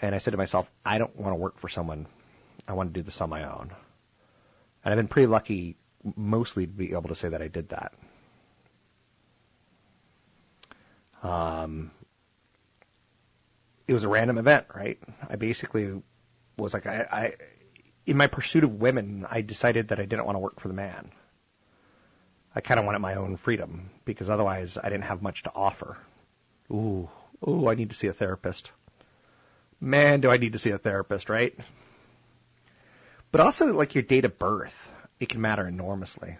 And 0.01 0.13
I 0.13 0.17
said 0.17 0.31
to 0.31 0.37
myself, 0.37 0.67
I 0.85 0.97
don't 0.97 1.15
want 1.15 1.31
to 1.31 1.35
work 1.35 1.59
for 1.59 1.69
someone. 1.69 2.07
I 2.67 2.73
want 2.73 2.93
to 2.93 2.99
do 2.99 3.03
this 3.03 3.21
on 3.21 3.29
my 3.29 3.43
own. 3.49 3.71
And 4.83 4.91
I've 4.91 4.97
been 4.97 5.07
pretty 5.07 5.27
lucky 5.27 5.77
mostly 6.15 6.65
to 6.65 6.71
be 6.71 6.91
able 6.91 7.09
to 7.09 7.15
say 7.15 7.29
that 7.29 7.41
I 7.41 7.47
did 7.47 7.69
that. 7.69 7.93
Um, 11.21 11.91
it 13.87 13.93
was 13.93 14.03
a 14.03 14.09
random 14.09 14.37
event, 14.37 14.65
right? 14.75 14.99
I 15.29 15.37
basically 15.37 16.01
was 16.57 16.73
like, 16.73 16.85
I, 16.85 17.05
I, 17.11 17.33
in 18.05 18.17
my 18.17 18.27
pursuit 18.27 18.63
of 18.63 18.73
women, 18.73 19.25
I 19.29 19.41
decided 19.41 19.89
that 19.89 19.99
I 19.99 20.05
didn't 20.05 20.25
want 20.25 20.35
to 20.35 20.39
work 20.39 20.59
for 20.59 20.67
the 20.67 20.73
man. 20.73 21.11
I 22.55 22.61
kind 22.61 22.79
of 22.79 22.85
wanted 22.85 22.99
my 22.99 23.15
own 23.15 23.37
freedom 23.37 23.89
because 24.05 24.29
otherwise 24.29 24.77
I 24.81 24.89
didn't 24.89 25.05
have 25.05 25.21
much 25.21 25.43
to 25.43 25.51
offer. 25.53 25.97
Ooh, 26.71 27.09
ooh, 27.47 27.67
I 27.67 27.75
need 27.75 27.89
to 27.89 27.95
see 27.95 28.07
a 28.07 28.13
therapist. 28.13 28.71
Man, 29.79 30.21
do 30.21 30.29
I 30.29 30.37
need 30.37 30.53
to 30.53 30.59
see 30.59 30.69
a 30.69 30.77
therapist, 30.77 31.29
right? 31.29 31.53
But 33.31 33.41
also, 33.41 33.65
like 33.65 33.95
your 33.95 34.03
date 34.03 34.25
of 34.25 34.37
birth, 34.37 34.73
it 35.19 35.29
can 35.29 35.41
matter 35.41 35.67
enormously. 35.67 36.37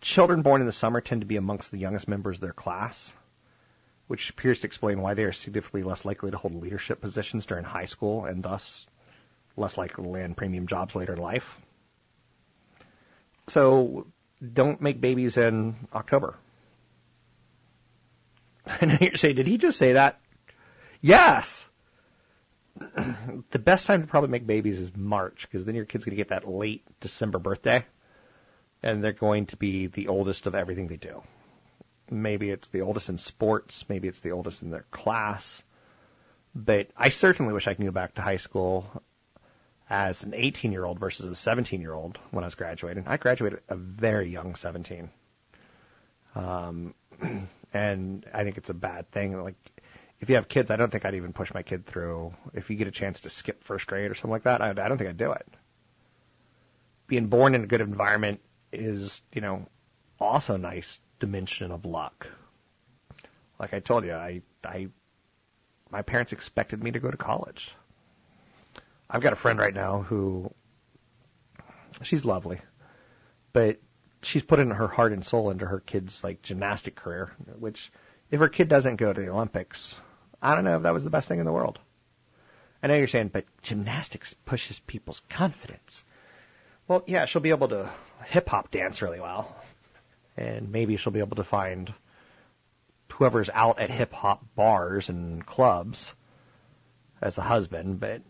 Children 0.00 0.40
born 0.40 0.62
in 0.62 0.66
the 0.66 0.72
summer 0.72 1.02
tend 1.02 1.20
to 1.20 1.26
be 1.26 1.36
amongst 1.36 1.70
the 1.70 1.78
youngest 1.78 2.08
members 2.08 2.36
of 2.36 2.40
their 2.40 2.54
class, 2.54 3.12
which 4.10 4.28
appears 4.28 4.58
to 4.58 4.66
explain 4.66 5.00
why 5.00 5.14
they 5.14 5.22
are 5.22 5.32
significantly 5.32 5.84
less 5.84 6.04
likely 6.04 6.32
to 6.32 6.36
hold 6.36 6.52
leadership 6.52 7.00
positions 7.00 7.46
during 7.46 7.62
high 7.62 7.84
school 7.84 8.24
and 8.24 8.42
thus 8.42 8.84
less 9.56 9.78
likely 9.78 10.02
to 10.02 10.10
land 10.10 10.36
premium 10.36 10.66
jobs 10.66 10.96
later 10.96 11.12
in 11.12 11.20
life. 11.20 11.44
So 13.46 14.08
don't 14.52 14.80
make 14.80 15.00
babies 15.00 15.36
in 15.36 15.76
October. 15.94 16.34
And 18.80 18.98
you're 19.00 19.16
saying, 19.16 19.36
did 19.36 19.46
he 19.46 19.58
just 19.58 19.78
say 19.78 19.92
that? 19.92 20.18
Yes. 21.00 21.64
the 22.78 23.58
best 23.60 23.86
time 23.86 24.00
to 24.00 24.08
probably 24.08 24.30
make 24.30 24.44
babies 24.44 24.80
is 24.80 24.90
March 24.96 25.46
because 25.48 25.64
then 25.64 25.76
your 25.76 25.84
kid's 25.84 26.04
going 26.04 26.16
to 26.16 26.20
get 26.20 26.30
that 26.30 26.48
late 26.48 26.84
December 27.00 27.38
birthday, 27.38 27.86
and 28.82 29.04
they're 29.04 29.12
going 29.12 29.46
to 29.46 29.56
be 29.56 29.86
the 29.86 30.08
oldest 30.08 30.46
of 30.46 30.56
everything 30.56 30.88
they 30.88 30.96
do. 30.96 31.22
Maybe 32.10 32.50
it's 32.50 32.68
the 32.68 32.80
oldest 32.80 33.08
in 33.08 33.18
sports, 33.18 33.84
maybe 33.88 34.08
it's 34.08 34.20
the 34.20 34.32
oldest 34.32 34.62
in 34.62 34.70
their 34.70 34.84
class. 34.90 35.62
But 36.54 36.88
I 36.96 37.10
certainly 37.10 37.52
wish 37.52 37.66
I 37.68 37.74
could 37.74 37.84
go 37.84 37.92
back 37.92 38.16
to 38.16 38.22
high 38.22 38.38
school 38.38 39.02
as 39.88 40.22
an 40.22 40.34
18 40.34 40.72
year 40.72 40.84
old 40.84 40.98
versus 40.98 41.26
a 41.26 41.36
17 41.36 41.80
year 41.80 41.92
old 41.94 42.18
when 42.30 42.44
I 42.44 42.46
was 42.46 42.54
graduating. 42.54 43.04
I 43.06 43.16
graduated 43.16 43.60
a 43.68 43.76
very 43.76 44.30
young 44.30 44.54
17. 44.54 45.10
Um, 46.34 46.94
and 47.72 48.26
I 48.32 48.44
think 48.44 48.56
it's 48.58 48.70
a 48.70 48.74
bad 48.74 49.10
thing. 49.12 49.40
Like, 49.42 49.56
if 50.20 50.28
you 50.28 50.34
have 50.34 50.48
kids, 50.48 50.70
I 50.70 50.76
don't 50.76 50.90
think 50.90 51.04
I'd 51.04 51.14
even 51.14 51.32
push 51.32 51.52
my 51.52 51.62
kid 51.62 51.86
through. 51.86 52.32
If 52.52 52.70
you 52.70 52.76
get 52.76 52.86
a 52.88 52.92
chance 52.92 53.20
to 53.20 53.30
skip 53.30 53.64
first 53.64 53.86
grade 53.86 54.10
or 54.10 54.14
something 54.14 54.30
like 54.30 54.44
that, 54.44 54.60
I, 54.60 54.70
I 54.70 54.88
don't 54.88 54.98
think 54.98 55.10
I'd 55.10 55.16
do 55.16 55.32
it. 55.32 55.46
Being 57.06 57.26
born 57.26 57.54
in 57.54 57.64
a 57.64 57.66
good 57.66 57.80
environment 57.80 58.40
is, 58.72 59.20
you 59.32 59.40
know, 59.40 59.66
also 60.20 60.56
nice 60.56 60.98
dimension 61.20 61.70
of 61.70 61.84
luck. 61.84 62.26
Like 63.58 63.74
I 63.74 63.80
told 63.80 64.04
you, 64.04 64.12
I, 64.12 64.42
I, 64.64 64.88
my 65.90 66.02
parents 66.02 66.32
expected 66.32 66.82
me 66.82 66.90
to 66.90 67.00
go 67.00 67.10
to 67.10 67.16
college. 67.16 67.70
I've 69.08 69.22
got 69.22 69.32
a 69.32 69.36
friend 69.36 69.58
right 69.58 69.74
now 69.74 70.02
who, 70.02 70.52
she's 72.02 72.24
lovely, 72.24 72.60
but 73.52 73.78
she's 74.22 74.42
put 74.42 74.58
in 74.58 74.70
her 74.70 74.88
heart 74.88 75.12
and 75.12 75.24
soul 75.24 75.50
into 75.50 75.66
her 75.66 75.80
kid's 75.80 76.20
like 76.22 76.42
gymnastic 76.42 76.96
career, 76.96 77.32
which 77.58 77.92
if 78.30 78.40
her 78.40 78.48
kid 78.48 78.68
doesn't 78.68 78.96
go 78.96 79.12
to 79.12 79.20
the 79.20 79.28
Olympics, 79.28 79.94
I 80.40 80.54
don't 80.54 80.64
know 80.64 80.76
if 80.76 80.82
that 80.84 80.94
was 80.94 81.04
the 81.04 81.10
best 81.10 81.28
thing 81.28 81.38
in 81.38 81.46
the 81.46 81.52
world. 81.52 81.78
I 82.82 82.86
know 82.86 82.94
you're 82.96 83.08
saying, 83.08 83.30
but 83.32 83.44
gymnastics 83.62 84.34
pushes 84.46 84.80
people's 84.86 85.20
confidence. 85.28 86.02
Well, 86.88 87.04
yeah, 87.06 87.26
she'll 87.26 87.42
be 87.42 87.50
able 87.50 87.68
to 87.68 87.92
hip 88.24 88.48
hop 88.48 88.70
dance 88.70 89.02
really 89.02 89.20
well, 89.20 89.54
and 90.36 90.70
maybe 90.70 90.96
she'll 90.96 91.12
be 91.12 91.20
able 91.20 91.36
to 91.36 91.44
find 91.44 91.92
whoever's 93.20 93.50
out 93.52 93.78
at 93.78 93.90
hip 93.90 94.12
hop 94.12 94.42
bars 94.56 95.10
and 95.10 95.44
clubs 95.44 96.14
as 97.20 97.36
a 97.36 97.42
husband. 97.42 98.00
But 98.00 98.22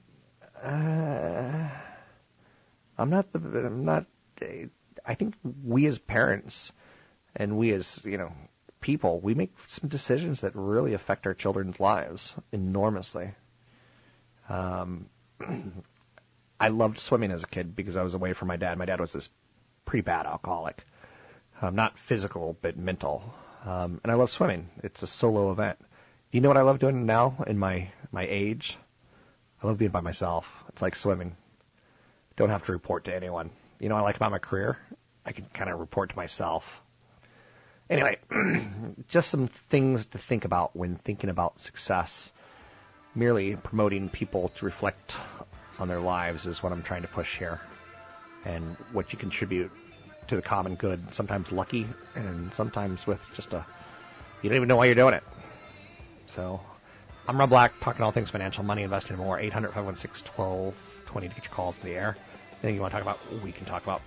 uh, 0.60 1.70
I'm 2.98 3.10
not 3.10 3.32
the 3.32 3.38
I'm 3.38 3.84
not. 3.84 4.06
I 5.06 5.14
think 5.14 5.34
we 5.64 5.86
as 5.86 5.98
parents 5.98 6.72
and 7.36 7.56
we 7.56 7.72
as 7.72 8.00
you 8.04 8.18
know 8.18 8.32
people, 8.80 9.20
we 9.20 9.34
make 9.34 9.52
some 9.68 9.88
decisions 9.88 10.40
that 10.40 10.52
really 10.54 10.94
affect 10.94 11.26
our 11.26 11.34
children's 11.34 11.78
lives 11.78 12.32
enormously. 12.50 13.30
Um, 14.48 15.06
I 16.60 16.68
loved 16.68 16.98
swimming 16.98 17.30
as 17.30 17.42
a 17.42 17.46
kid 17.46 17.76
because 17.76 17.96
I 17.96 18.02
was 18.02 18.14
away 18.14 18.34
from 18.34 18.48
my 18.48 18.56
dad. 18.56 18.76
My 18.76 18.86
dad 18.86 19.00
was 19.00 19.12
this 19.12 19.28
pretty 19.86 20.02
bad 20.02 20.26
alcoholic, 20.26 20.82
um, 21.60 21.74
not 21.74 21.94
physical 22.08 22.56
but 22.62 22.76
mental. 22.76 23.22
Um, 23.64 24.00
and 24.02 24.10
I 24.10 24.14
love 24.14 24.30
swimming. 24.30 24.68
It's 24.82 25.02
a 25.02 25.06
solo 25.06 25.52
event. 25.52 25.78
You 26.32 26.40
know 26.40 26.48
what 26.48 26.56
I 26.56 26.62
love 26.62 26.78
doing 26.78 27.06
now 27.06 27.42
in 27.46 27.58
my 27.58 27.90
my 28.12 28.26
age? 28.28 28.78
I 29.62 29.66
love 29.66 29.78
being 29.78 29.90
by 29.90 30.00
myself. 30.00 30.44
It's 30.68 30.80
like 30.80 30.94
swimming. 30.94 31.36
Don't 32.36 32.48
have 32.48 32.64
to 32.66 32.72
report 32.72 33.04
to 33.04 33.14
anyone. 33.14 33.50
You 33.78 33.88
know 33.88 33.96
what 33.96 34.02
I 34.02 34.04
like 34.04 34.16
about 34.16 34.30
my 34.30 34.38
career? 34.38 34.78
I 35.24 35.32
can 35.32 35.46
kind 35.52 35.70
of 35.70 35.78
report 35.78 36.10
to 36.10 36.16
myself. 36.16 36.62
Anyway, 37.90 38.18
just 39.08 39.30
some 39.30 39.50
things 39.70 40.06
to 40.06 40.18
think 40.18 40.44
about 40.44 40.74
when 40.74 40.96
thinking 40.96 41.28
about 41.28 41.60
success. 41.60 42.30
Merely 43.14 43.56
promoting 43.56 44.08
people 44.08 44.52
to 44.58 44.64
reflect 44.64 45.14
on 45.78 45.88
their 45.88 46.00
lives 46.00 46.46
is 46.46 46.62
what 46.62 46.72
I'm 46.72 46.82
trying 46.82 47.02
to 47.02 47.08
push 47.08 47.36
here. 47.36 47.60
And 48.44 48.76
what 48.92 49.12
you 49.12 49.18
contribute 49.18 49.72
to 50.30 50.36
the 50.36 50.42
common 50.42 50.76
good, 50.76 51.12
sometimes 51.12 51.50
lucky, 51.50 51.88
and 52.14 52.54
sometimes 52.54 53.06
with 53.06 53.20
just 53.34 53.52
a, 53.52 53.66
you 54.42 54.48
don't 54.48 54.56
even 54.56 54.68
know 54.68 54.76
why 54.76 54.86
you're 54.86 54.94
doing 54.94 55.14
it. 55.14 55.24
So, 56.26 56.60
I'm 57.26 57.36
Rob 57.36 57.50
Black, 57.50 57.78
talking 57.80 58.02
all 58.02 58.12
things 58.12 58.30
financial, 58.30 58.62
money, 58.62 58.82
investing, 58.82 59.14
and 59.14 59.20
more. 59.20 59.40
800 59.40 59.72
516 59.72 60.32
1220 60.36 61.28
to 61.28 61.34
get 61.34 61.44
your 61.44 61.50
calls 61.50 61.76
to 61.78 61.82
the 61.82 61.94
air. 61.94 62.16
Anything 62.62 62.76
you 62.76 62.80
want 62.80 62.92
to 62.92 63.00
talk 63.00 63.02
about, 63.02 63.42
we 63.42 63.50
can 63.50 63.66
talk 63.66 63.82
about. 63.82 64.02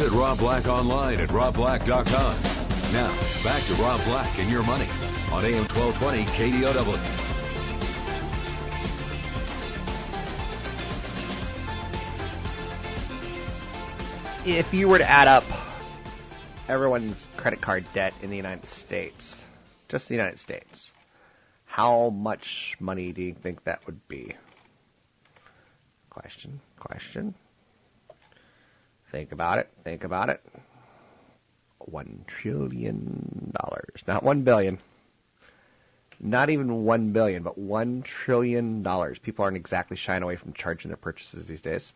Visit 0.00 0.16
Rob 0.16 0.38
Black 0.38 0.66
online 0.66 1.20
at 1.20 1.28
robblack.com. 1.28 2.42
Now, 2.90 3.14
back 3.44 3.66
to 3.66 3.74
Rob 3.74 4.02
Black 4.06 4.38
and 4.38 4.50
your 4.50 4.62
money 4.62 4.88
on 5.30 5.44
AM 5.44 5.68
1220 5.68 6.24
KDOW. 6.24 7.26
if 14.46 14.72
you 14.72 14.88
were 14.88 14.96
to 14.96 15.06
add 15.06 15.28
up 15.28 15.44
everyone's 16.66 17.26
credit 17.36 17.60
card 17.60 17.84
debt 17.92 18.14
in 18.22 18.30
the 18.30 18.36
United 18.38 18.66
States, 18.70 19.36
just 19.90 20.08
the 20.08 20.14
United 20.14 20.38
States, 20.38 20.90
how 21.66 22.08
much 22.08 22.74
money 22.80 23.12
do 23.12 23.20
you 23.20 23.34
think 23.34 23.64
that 23.64 23.84
would 23.84 24.08
be? 24.08 24.34
Question, 26.08 26.58
question, 26.78 27.34
Think 29.10 29.32
about 29.32 29.58
it, 29.58 29.68
think 29.84 30.04
about 30.04 30.28
it. 30.28 30.40
One 31.78 32.24
trillion 32.26 33.52
dollars. 33.60 34.02
Not 34.06 34.22
one 34.22 34.42
billion. 34.42 34.78
Not 36.20 36.50
even 36.50 36.84
one 36.84 37.12
billion, 37.12 37.42
but 37.42 37.56
one 37.56 38.02
trillion 38.02 38.82
dollars. 38.82 39.18
People 39.18 39.44
aren't 39.44 39.56
exactly 39.56 39.96
shying 39.96 40.22
away 40.22 40.36
from 40.36 40.52
charging 40.52 40.90
their 40.90 40.98
purchases 40.98 41.48
these 41.48 41.62
days. 41.62 41.92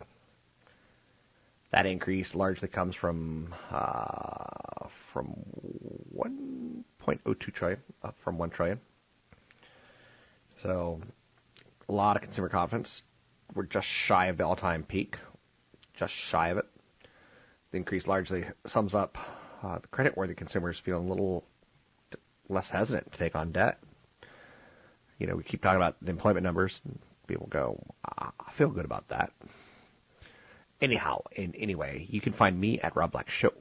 That 1.72 1.87
increase 1.87 2.35
largely 2.35 2.68
comes 2.68 2.96
from 2.96 3.55
uh, 3.70 4.87
from 5.12 5.35
1.02 6.16 7.53
trillion, 7.53 7.81
up 8.03 8.16
from 8.24 8.38
1 8.38 8.50
trillion. 8.50 8.81
So, 10.62 11.00
a 11.88 11.92
lot 11.92 12.16
of 12.16 12.22
consumer 12.22 12.48
confidence. 12.48 13.03
We're 13.55 13.64
just 13.64 13.87
shy 13.87 14.27
of 14.27 14.38
the 14.38 14.46
all-time 14.46 14.83
peak, 14.83 15.16
just 15.94 16.14
shy 16.31 16.48
of 16.48 16.59
it. 16.59 16.66
The 17.75 17.79
increase 17.79 18.07
largely 18.07 18.45
sums 18.67 18.95
up 18.95 19.19
uh, 19.61 19.81
the 19.81 19.89
credit-worthy 19.89 20.37
consumers 20.37 20.79
feeling 20.79 21.09
a 21.09 21.13
little 21.13 21.45
less 22.49 22.69
hesitant 22.69 23.11
to 23.11 23.19
take 23.19 23.35
on 23.35 23.51
debt. 23.51 23.81
You 25.19 25.27
know, 25.27 25.35
we 25.35 25.43
keep 25.43 25.61
talking 25.61 25.79
about 25.79 25.97
the 26.01 26.13
employment 26.13 26.45
numbers. 26.45 26.81
And 26.85 27.01
people 27.27 27.49
go, 27.51 27.83
"Ah, 28.07 28.31
I 28.39 28.53
feel 28.53 28.69
good 28.69 28.85
about 28.85 29.09
that. 29.09 29.33
Anyhow, 30.81 31.23
in 31.33 31.53
anyway, 31.57 32.07
you 32.09 32.21
can 32.21 32.33
find 32.33 32.57
me 32.57 32.79
at 32.79 32.95
Rob 32.95 33.11
Black 33.11 33.29
Show, 33.29 33.53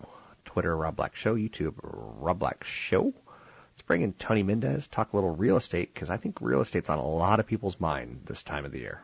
Twitter 0.46 0.78
Rob 0.78 0.96
Black 0.96 1.16
Show, 1.16 1.34
YouTube 1.34 1.74
Rob 1.82 2.38
Black 2.38 2.64
Show. 2.64 3.06
Let's 3.06 3.82
bring 3.88 4.04
in 4.04 4.14
Tony 4.14 4.44
Mendez, 4.44 4.88
talk 4.90 5.14
a 5.14 5.16
little 5.16 5.36
real 5.36 5.58
estate 5.58 5.92
because 5.92 6.12
I 6.12 6.18
think 6.18 6.38
real 6.40 6.62
estate's 6.62 6.92
on 6.92 7.00
a 7.00 7.08
lot 7.08 7.40
of 7.40 7.48
people's 7.48 7.80
mind 7.80 8.28
this 8.28 8.44
time 8.44 8.64
of 8.64 8.74
the 8.74 8.80
year. 8.82 9.02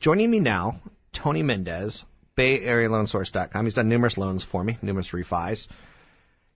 Joining 0.00 0.30
me 0.30 0.40
now, 0.40 0.80
Tony 1.12 1.42
Mendez, 1.42 2.06
BayAreaLoanSource.com. 2.36 3.64
He's 3.64 3.74
done 3.74 3.88
numerous 3.88 4.18
loans 4.18 4.44
for 4.44 4.62
me, 4.62 4.78
numerous 4.82 5.10
refis. 5.12 5.66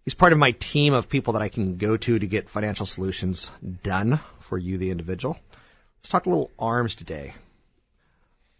He's 0.04 0.14
part 0.14 0.32
of 0.32 0.38
my 0.38 0.52
team 0.52 0.92
of 0.94 1.08
people 1.08 1.34
that 1.34 1.42
I 1.42 1.48
can 1.48 1.76
go 1.76 1.96
to 1.96 2.18
to 2.18 2.26
get 2.26 2.48
financial 2.48 2.86
solutions 2.86 3.50
done 3.82 4.20
for 4.48 4.58
you, 4.58 4.78
the 4.78 4.90
individual. 4.90 5.36
Let's 5.98 6.08
talk 6.10 6.26
a 6.26 6.30
little 6.30 6.50
ARMs 6.58 6.96
today. 6.96 7.34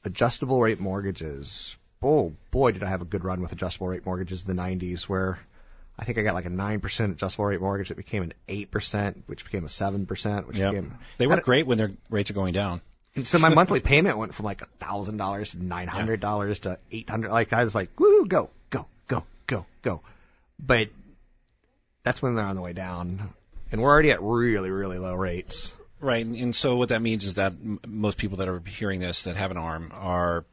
Adjustable 0.04 0.60
rate 0.60 0.80
mortgages. 0.80 1.76
Oh 2.02 2.32
boy, 2.50 2.72
did 2.72 2.82
I 2.82 2.88
have 2.88 3.02
a 3.02 3.06
good 3.06 3.24
run 3.24 3.40
with 3.40 3.52
adjustable 3.52 3.88
rate 3.88 4.04
mortgages 4.06 4.42
in 4.46 4.54
the 4.54 4.60
90s 4.60 5.08
where 5.08 5.38
I 5.98 6.04
think 6.04 6.16
I 6.16 6.22
got 6.22 6.34
like 6.34 6.46
a 6.46 6.50
9% 6.50 7.12
adjustable 7.12 7.44
rate 7.44 7.60
mortgage 7.60 7.88
that 7.88 7.96
became 7.96 8.22
an 8.22 8.32
8%, 8.48 9.16
which 9.26 9.44
became 9.44 9.64
a 9.64 9.68
7%, 9.68 10.46
which 10.46 10.56
Yep. 10.56 10.70
became. 10.70 10.94
They 11.18 11.26
work 11.26 11.44
great 11.44 11.66
when 11.66 11.76
their 11.76 11.90
rates 12.08 12.30
are 12.30 12.34
going 12.34 12.54
down. 12.54 12.80
And 13.16 13.26
so 13.26 13.38
my 13.38 13.48
monthly 13.48 13.80
payment 13.80 14.18
went 14.18 14.34
from 14.34 14.44
like 14.44 14.62
thousand 14.78 15.16
dollars 15.16 15.50
to 15.50 15.62
nine 15.62 15.88
hundred 15.88 16.20
dollars 16.20 16.60
to 16.60 16.78
eight 16.92 17.08
hundred. 17.08 17.30
Like 17.30 17.52
I 17.52 17.64
was 17.64 17.74
like, 17.74 17.98
woo, 17.98 18.26
go, 18.26 18.50
go, 18.70 18.86
go, 19.08 19.24
go, 19.46 19.66
go. 19.82 20.00
But 20.58 20.88
that's 22.04 22.22
when 22.22 22.34
they're 22.34 22.44
on 22.44 22.56
the 22.56 22.62
way 22.62 22.72
down, 22.72 23.30
and 23.72 23.82
we're 23.82 23.90
already 23.90 24.10
at 24.10 24.22
really, 24.22 24.70
really 24.70 24.98
low 24.98 25.14
rates. 25.14 25.72
Right, 26.00 26.24
and, 26.24 26.34
and 26.34 26.54
so 26.56 26.76
what 26.76 26.88
that 26.90 27.02
means 27.02 27.24
is 27.24 27.34
that 27.34 27.52
m- 27.52 27.78
most 27.86 28.16
people 28.16 28.38
that 28.38 28.48
are 28.48 28.60
hearing 28.60 29.00
this 29.00 29.24
that 29.24 29.36
have 29.36 29.50
an 29.50 29.58
arm 29.58 29.92
are, 29.92 30.46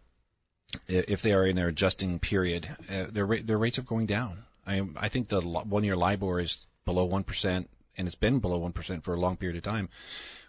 if 0.90 1.22
they 1.22 1.32
are 1.32 1.46
in 1.48 1.56
their 1.56 1.70
adjusting 1.70 2.20
period, 2.20 2.68
uh, 2.90 3.06
their 3.12 3.26
ra- 3.26 3.38
their 3.46 3.58
rates 3.58 3.80
are 3.80 3.84
going 3.84 4.08
down. 4.08 4.40
I 4.66 4.82
I 4.98 5.10
think 5.10 5.30
the 5.30 5.42
one 5.42 5.84
year 5.84 5.96
LIBOR 5.96 6.42
is 6.42 6.66
below 6.86 7.06
one 7.06 7.24
percent, 7.24 7.70
and 7.98 8.08
it's 8.08 8.16
been 8.16 8.40
below 8.40 8.58
one 8.58 8.74
percent 8.74 9.06
for 9.06 9.14
a 9.14 9.20
long 9.20 9.38
period 9.38 9.58
of 9.58 9.64
time, 9.64 9.90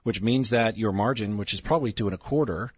which 0.02 0.20
means 0.20 0.50
that 0.50 0.76
your 0.76 0.92
margin, 0.92 1.38
which 1.38 1.54
is 1.54 1.61
probably 1.61 1.92
two 1.92 2.06
and 2.06 2.14
a 2.14 2.18
quarter, 2.18 2.72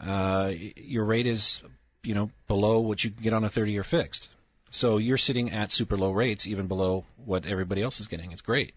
uh, 0.00 0.50
your 0.76 1.04
rate 1.04 1.26
is 1.26 1.62
you 2.02 2.14
know 2.14 2.30
below 2.48 2.80
what 2.80 3.02
you 3.02 3.10
can 3.10 3.22
get 3.22 3.32
on 3.32 3.44
a 3.44 3.50
30 3.50 3.72
year 3.72 3.84
fixed. 3.84 4.28
So 4.70 4.98
you're 4.98 5.18
sitting 5.18 5.52
at 5.52 5.70
super 5.70 5.96
low 5.96 6.10
rates, 6.10 6.46
even 6.46 6.66
below 6.66 7.04
what 7.24 7.46
everybody 7.46 7.82
else 7.82 8.00
is 8.00 8.08
getting. 8.08 8.32
It's 8.32 8.42
great. 8.42 8.72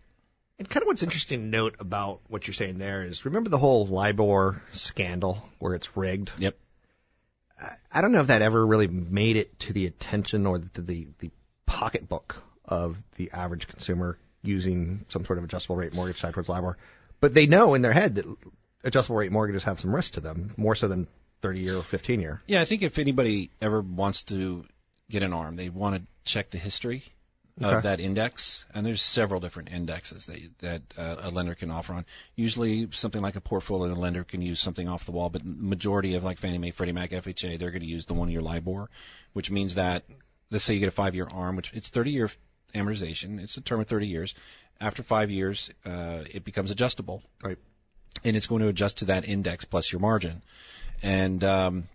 And 0.59 0.69
kind 0.69 0.83
of 0.83 0.87
what's 0.87 1.03
interesting 1.03 1.39
to 1.39 1.45
note 1.45 1.75
about 1.79 2.21
what 2.27 2.47
you're 2.47 2.53
saying 2.53 2.77
there 2.77 3.03
is, 3.03 3.25
remember 3.25 3.49
the 3.49 3.57
whole 3.57 3.87
LIBOR 3.87 4.61
scandal 4.73 5.43
where 5.59 5.75
it's 5.75 5.95
rigged. 5.95 6.31
Yep. 6.37 6.55
I 7.91 8.01
don't 8.01 8.11
know 8.11 8.21
if 8.21 8.27
that 8.27 8.43
ever 8.43 8.65
really 8.65 8.87
made 8.87 9.37
it 9.37 9.59
to 9.61 9.73
the 9.73 9.87
attention 9.87 10.45
or 10.45 10.59
to 10.75 10.81
the, 10.81 11.07
the 11.19 11.31
pocketbook 11.65 12.35
of 12.65 12.97
the 13.15 13.31
average 13.31 13.67
consumer 13.67 14.17
using 14.43 15.05
some 15.09 15.25
sort 15.25 15.39
of 15.39 15.43
adjustable 15.43 15.75
rate 15.75 15.93
mortgage 15.93 16.21
tied 16.21 16.33
towards 16.33 16.49
LIBOR. 16.49 16.77
But 17.19 17.33
they 17.33 17.45
know 17.47 17.73
in 17.73 17.81
their 17.81 17.93
head 17.93 18.15
that 18.15 18.25
adjustable 18.83 19.17
rate 19.17 19.31
mortgages 19.31 19.63
have 19.63 19.79
some 19.79 19.93
risk 19.93 20.13
to 20.13 20.21
them, 20.21 20.53
more 20.57 20.75
so 20.75 20.87
than 20.87 21.07
30 21.41 21.61
year 21.61 21.77
or 21.77 21.83
15 21.83 22.19
year. 22.19 22.41
Yeah, 22.47 22.61
I 22.61 22.65
think 22.65 22.81
if 22.83 22.97
anybody 22.97 23.51
ever 23.61 23.81
wants 23.81 24.23
to 24.25 24.65
get 25.09 25.23
an 25.23 25.33
arm, 25.33 25.55
they 25.55 25.69
want 25.69 25.95
to 25.95 26.31
check 26.31 26.51
the 26.51 26.57
history 26.57 27.03
Okay. 27.59 27.75
of 27.75 27.83
that 27.83 27.99
index, 27.99 28.65
and 28.71 28.85
there's 28.85 29.01
several 29.01 29.39
different 29.39 29.69
indexes 29.69 30.27
that 30.27 30.37
that 30.61 30.81
uh, 30.95 31.15
a 31.27 31.31
lender 31.31 31.55
can 31.55 31.71
offer 31.71 31.93
on. 31.93 32.05
Usually, 32.35 32.87
something 32.91 33.19
like 33.19 33.35
a 33.35 33.41
portfolio 33.41 33.95
lender 33.95 34.23
can 34.23 34.43
use 34.43 34.59
something 34.61 34.87
off 34.87 35.07
the 35.07 35.11
wall, 35.11 35.29
but 35.31 35.41
majority 35.43 36.13
of 36.13 36.23
like 36.23 36.37
Fannie 36.37 36.59
Mae, 36.59 36.69
Freddie 36.69 36.91
Mac, 36.91 37.09
FHA, 37.09 37.57
they're 37.57 37.71
going 37.71 37.81
to 37.81 37.87
use 37.87 38.05
the 38.05 38.13
one-year 38.13 38.41
LIBOR, 38.41 38.91
which 39.33 39.49
means 39.49 39.73
that 39.73 40.03
let's 40.51 40.65
say 40.65 40.75
you 40.75 40.79
get 40.79 40.89
a 40.89 40.91
five-year 40.91 41.27
arm, 41.31 41.55
which 41.55 41.71
it's 41.73 41.89
30-year 41.89 42.29
amortization, 42.75 43.39
it's 43.39 43.57
a 43.57 43.61
term 43.61 43.79
of 43.81 43.87
30 43.87 44.07
years. 44.07 44.35
After 44.79 45.01
five 45.03 45.31
years, 45.31 45.71
uh, 45.85 46.23
it 46.31 46.45
becomes 46.45 46.69
adjustable, 46.71 47.23
Right. 47.43 47.57
and 48.23 48.35
it's 48.35 48.45
going 48.47 48.61
to 48.61 48.67
adjust 48.67 48.99
to 48.99 49.05
that 49.05 49.25
index 49.25 49.65
plus 49.65 49.91
your 49.91 49.99
margin, 49.99 50.43
and 51.01 51.43
um, 51.43 51.89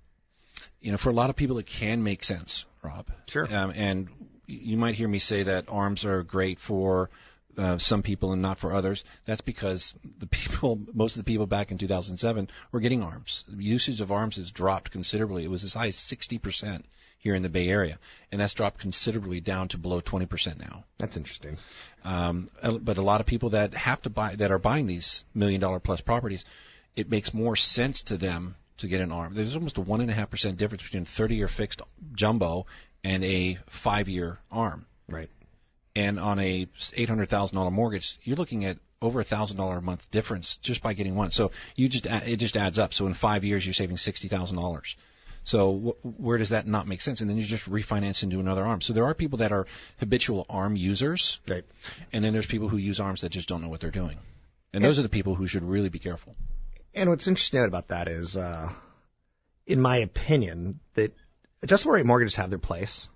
you 0.80 0.90
know, 0.90 0.98
for 0.98 1.10
a 1.10 1.14
lot 1.14 1.30
of 1.30 1.36
people, 1.36 1.58
it 1.58 1.66
can 1.66 2.02
make 2.02 2.24
sense, 2.24 2.64
Rob. 2.82 3.06
Sure. 3.28 3.46
Um, 3.54 3.70
and 3.70 4.08
you 4.46 4.76
might 4.76 4.96
hear 4.96 5.08
me 5.08 5.20
say 5.20 5.44
that 5.44 5.66
arms 5.68 6.04
are 6.04 6.22
great 6.24 6.58
for 6.58 7.08
uh, 7.56 7.78
some 7.78 8.02
people 8.02 8.32
and 8.32 8.42
not 8.42 8.58
for 8.58 8.74
others. 8.74 9.04
That's 9.26 9.40
because 9.40 9.94
the 10.18 10.26
people, 10.26 10.80
most 10.92 11.16
of 11.16 11.24
the 11.24 11.30
people 11.30 11.46
back 11.46 11.70
in 11.70 11.78
2007 11.78 12.48
were 12.72 12.80
getting 12.80 13.02
arms. 13.02 13.44
The 13.48 13.62
usage 13.62 14.00
of 14.00 14.10
arms 14.10 14.36
has 14.36 14.50
dropped 14.50 14.90
considerably. 14.90 15.44
It 15.44 15.50
was 15.50 15.62
as 15.64 15.74
high 15.74 15.88
as 15.88 15.96
60% 15.96 16.82
here 17.22 17.36
in 17.36 17.42
the 17.42 17.48
Bay 17.48 17.68
Area, 17.68 17.98
and 18.32 18.40
that's 18.40 18.52
dropped 18.52 18.80
considerably 18.80 19.40
down 19.40 19.68
to 19.68 19.78
below 19.78 20.00
20% 20.00 20.58
now. 20.58 20.84
That's 20.98 21.16
interesting. 21.16 21.56
Um, 22.04 22.50
uh, 22.60 22.78
but 22.78 22.98
a 22.98 23.02
lot 23.02 23.20
of 23.20 23.26
people 23.26 23.50
that 23.50 23.74
have 23.74 24.02
to 24.02 24.10
buy, 24.10 24.34
that 24.34 24.50
are 24.50 24.58
buying 24.58 24.88
these 24.88 25.22
million 25.32 25.60
dollar 25.60 25.78
plus 25.78 26.00
properties, 26.00 26.44
it 26.96 27.08
makes 27.08 27.32
more 27.32 27.54
sense 27.54 28.02
to 28.02 28.16
them 28.16 28.56
to 28.78 28.88
get 28.88 29.00
an 29.00 29.12
arm. 29.12 29.34
There's 29.36 29.54
almost 29.54 29.78
a 29.78 29.82
one 29.82 30.00
and 30.00 30.10
a 30.10 30.14
half 30.14 30.30
percent 30.30 30.58
difference 30.58 30.82
between 30.82 31.04
30 31.06 31.36
year 31.36 31.48
fixed 31.48 31.80
jumbo 32.12 32.66
and 33.04 33.24
a 33.24 33.58
five 33.84 34.08
year 34.08 34.38
arm. 34.50 34.86
Right. 35.08 35.30
And 35.94 36.18
on 36.18 36.40
a 36.40 36.66
$800,000 36.96 37.72
mortgage, 37.72 38.18
you're 38.24 38.36
looking 38.36 38.64
at 38.64 38.78
over 39.00 39.20
a 39.20 39.24
thousand 39.24 39.58
dollar 39.58 39.78
a 39.78 39.82
month 39.82 40.10
difference 40.10 40.58
just 40.62 40.82
by 40.82 40.94
getting 40.94 41.14
one. 41.14 41.30
So 41.30 41.52
you 41.76 41.88
just 41.88 42.06
add- 42.06 42.28
it 42.28 42.38
just 42.38 42.56
adds 42.56 42.78
up. 42.78 42.94
So 42.94 43.06
in 43.06 43.14
five 43.14 43.44
years, 43.44 43.64
you're 43.66 43.74
saving 43.74 43.96
sixty 43.96 44.28
thousand 44.28 44.56
dollars. 44.56 44.96
So 45.44 45.96
wh- 46.02 46.20
where 46.20 46.38
does 46.38 46.50
that 46.50 46.66
not 46.66 46.86
make 46.86 47.00
sense? 47.00 47.20
And 47.20 47.28
then 47.28 47.36
you 47.36 47.44
just 47.44 47.64
refinance 47.64 48.22
into 48.22 48.38
another 48.40 48.64
arm. 48.64 48.80
So 48.80 48.92
there 48.92 49.04
are 49.06 49.14
people 49.14 49.38
that 49.38 49.52
are 49.52 49.66
habitual 49.98 50.46
arm 50.48 50.76
users, 50.76 51.38
Right. 51.48 51.64
and 52.12 52.24
then 52.24 52.32
there's 52.32 52.46
people 52.46 52.68
who 52.68 52.76
use 52.76 53.00
arms 53.00 53.22
that 53.22 53.32
just 53.32 53.48
don't 53.48 53.60
know 53.62 53.68
what 53.68 53.80
they're 53.80 53.90
doing. 53.90 54.18
And 54.72 54.82
those 54.84 54.98
are 54.98 55.02
the 55.02 55.08
people 55.08 55.34
who 55.34 55.46
should 55.46 55.62
really 55.64 55.88
be 55.88 55.98
careful. 55.98 56.34
And 56.94 57.10
what's 57.10 57.26
interesting 57.26 57.62
about 57.64 57.88
that 57.88 58.08
is, 58.08 58.36
uh, 58.36 58.72
in 59.66 59.80
my 59.80 59.98
opinion, 59.98 60.80
that 60.94 61.12
adjustable 61.62 61.92
rate 61.94 62.06
mortgages 62.06 62.36
have 62.36 62.50
their 62.50 62.58
place. 62.58 63.08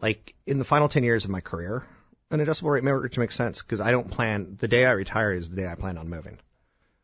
Like 0.00 0.34
in 0.46 0.58
the 0.58 0.64
final 0.64 0.88
10 0.88 1.04
years 1.04 1.24
of 1.24 1.30
my 1.30 1.40
career, 1.40 1.84
an 2.30 2.40
adjustable 2.40 2.70
rate 2.70 2.84
mortgage 2.84 3.16
makes 3.18 3.36
sense 3.36 3.62
because 3.62 3.80
I 3.80 3.90
don't 3.90 4.10
plan, 4.10 4.56
the 4.60 4.68
day 4.68 4.84
I 4.84 4.92
retire 4.92 5.34
is 5.34 5.48
the 5.48 5.56
day 5.56 5.66
I 5.66 5.74
plan 5.74 5.98
on 5.98 6.08
moving. 6.08 6.38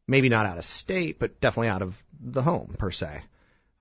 Maybe 0.06 0.28
not 0.28 0.46
out 0.46 0.58
of 0.58 0.64
state, 0.64 1.18
but 1.18 1.40
definitely 1.40 1.68
out 1.68 1.82
of 1.82 1.94
the 2.20 2.42
home 2.42 2.74
per 2.78 2.90
se. 2.90 3.22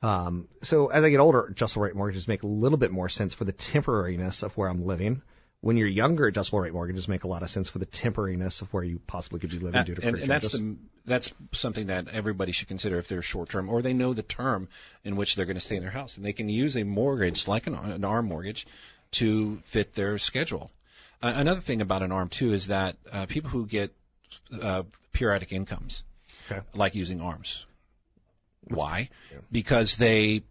Um, 0.02 0.48
so 0.64 0.88
as 0.88 1.04
I 1.04 1.10
get 1.10 1.20
older, 1.20 1.46
adjustable 1.46 1.84
rate 1.84 1.96
mortgages 1.96 2.28
make 2.28 2.44
a 2.44 2.48
little 2.48 2.78
bit 2.78 2.92
more 2.92 3.10
sense 3.10 3.34
for 3.34 3.44
the 3.44 3.54
temporariness 3.54 4.44
of 4.44 4.56
where 4.58 4.70
I'm 4.70 4.86
living. 4.86 5.22
When 5.62 5.76
you're 5.76 5.90
younger, 5.90 6.28
adjustable 6.28 6.62
rate 6.62 6.72
mortgages 6.72 7.10
make 7.10 7.26
a 7.26 7.28
lot 7.28 7.44
of 7.44 7.50
sense 7.50 7.70
for 7.70 7.80
the 7.80 7.86
temporariness 7.86 8.62
of 8.62 8.70
where 8.72 8.84
you 8.84 9.02
possibly 9.08 9.42
could 9.42 9.50
be 9.50 9.60
living 9.60 9.84
due 9.84 9.96
to 9.96 10.08
and, 10.08 10.16
and 10.16 10.30
that's 10.30 10.52
the 10.52 10.78
that's 11.06 11.34
something 11.54 11.88
that 11.88 12.08
everybody 12.08 12.54
should 12.54 12.68
consider 12.70 12.98
if 13.00 13.10
they're 13.10 13.22
short 13.22 13.50
term 13.50 13.68
or 13.68 13.82
they 13.82 13.94
know 13.94 14.14
the 14.14 14.24
term 14.24 14.70
in 15.04 15.18
which 15.18 15.36
they're 15.36 15.46
going 15.46 15.58
to 15.58 15.62
stay 15.62 15.76
in 15.76 15.82
their 15.82 15.92
house 15.92 16.16
and 16.16 16.26
they 16.26 16.34
can 16.34 16.48
use 16.48 16.78
a 16.78 16.84
mortgage 16.84 17.46
like 17.48 17.68
an, 17.68 17.76
an 17.76 18.06
arm 18.06 18.28
mortgage 18.28 18.68
to 19.12 19.58
fit 19.74 19.94
their 19.96 20.18
schedule. 20.18 20.72
Uh, 21.22 21.34
another 21.36 21.62
thing 21.62 21.82
about 21.82 22.04
an 22.04 22.12
arm 22.14 22.30
too 22.30 22.54
is 22.54 22.68
that 22.68 22.96
uh, 23.12 23.26
people 23.26 23.50
who 23.50 23.66
get 23.66 23.92
uh, 24.62 24.84
periodic 25.12 25.52
incomes 25.52 26.04
Okay. 26.50 26.62
like 26.74 26.96
using 26.96 27.22
arms. 27.22 27.66
Why? 28.62 29.10
Because 29.52 29.96
they 29.98 30.44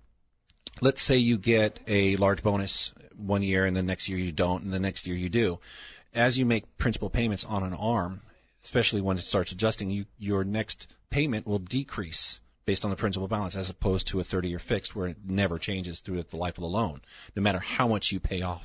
let's 0.80 1.02
say 1.02 1.16
you 1.16 1.38
get 1.38 1.80
a 1.86 2.16
large 2.16 2.42
bonus 2.42 2.92
one 3.16 3.42
year 3.42 3.66
and 3.66 3.76
the 3.76 3.82
next 3.82 4.08
year 4.08 4.18
you 4.18 4.32
don't 4.32 4.62
and 4.62 4.72
the 4.72 4.78
next 4.78 5.06
year 5.06 5.16
you 5.16 5.28
do. 5.28 5.58
As 6.14 6.38
you 6.38 6.46
make 6.46 6.78
principal 6.78 7.10
payments 7.10 7.44
on 7.44 7.62
an 7.62 7.74
arm, 7.74 8.20
especially 8.64 9.00
when 9.00 9.18
it 9.18 9.24
starts 9.24 9.52
adjusting, 9.52 9.90
you, 9.90 10.06
your 10.18 10.44
next 10.44 10.86
payment 11.10 11.46
will 11.46 11.58
decrease 11.58 12.40
based 12.64 12.84
on 12.84 12.90
the 12.90 12.96
principal 12.96 13.28
balance 13.28 13.56
as 13.56 13.70
opposed 13.70 14.08
to 14.08 14.20
a 14.20 14.24
30 14.24 14.48
year 14.48 14.58
fixed 14.58 14.94
where 14.94 15.08
it 15.08 15.16
never 15.24 15.58
changes 15.58 16.00
throughout 16.00 16.30
the 16.30 16.36
life 16.36 16.56
of 16.56 16.62
the 16.62 16.66
loan, 16.66 17.00
no 17.34 17.42
matter 17.42 17.58
how 17.58 17.88
much 17.88 18.12
you 18.12 18.20
pay 18.20 18.42
off. 18.42 18.62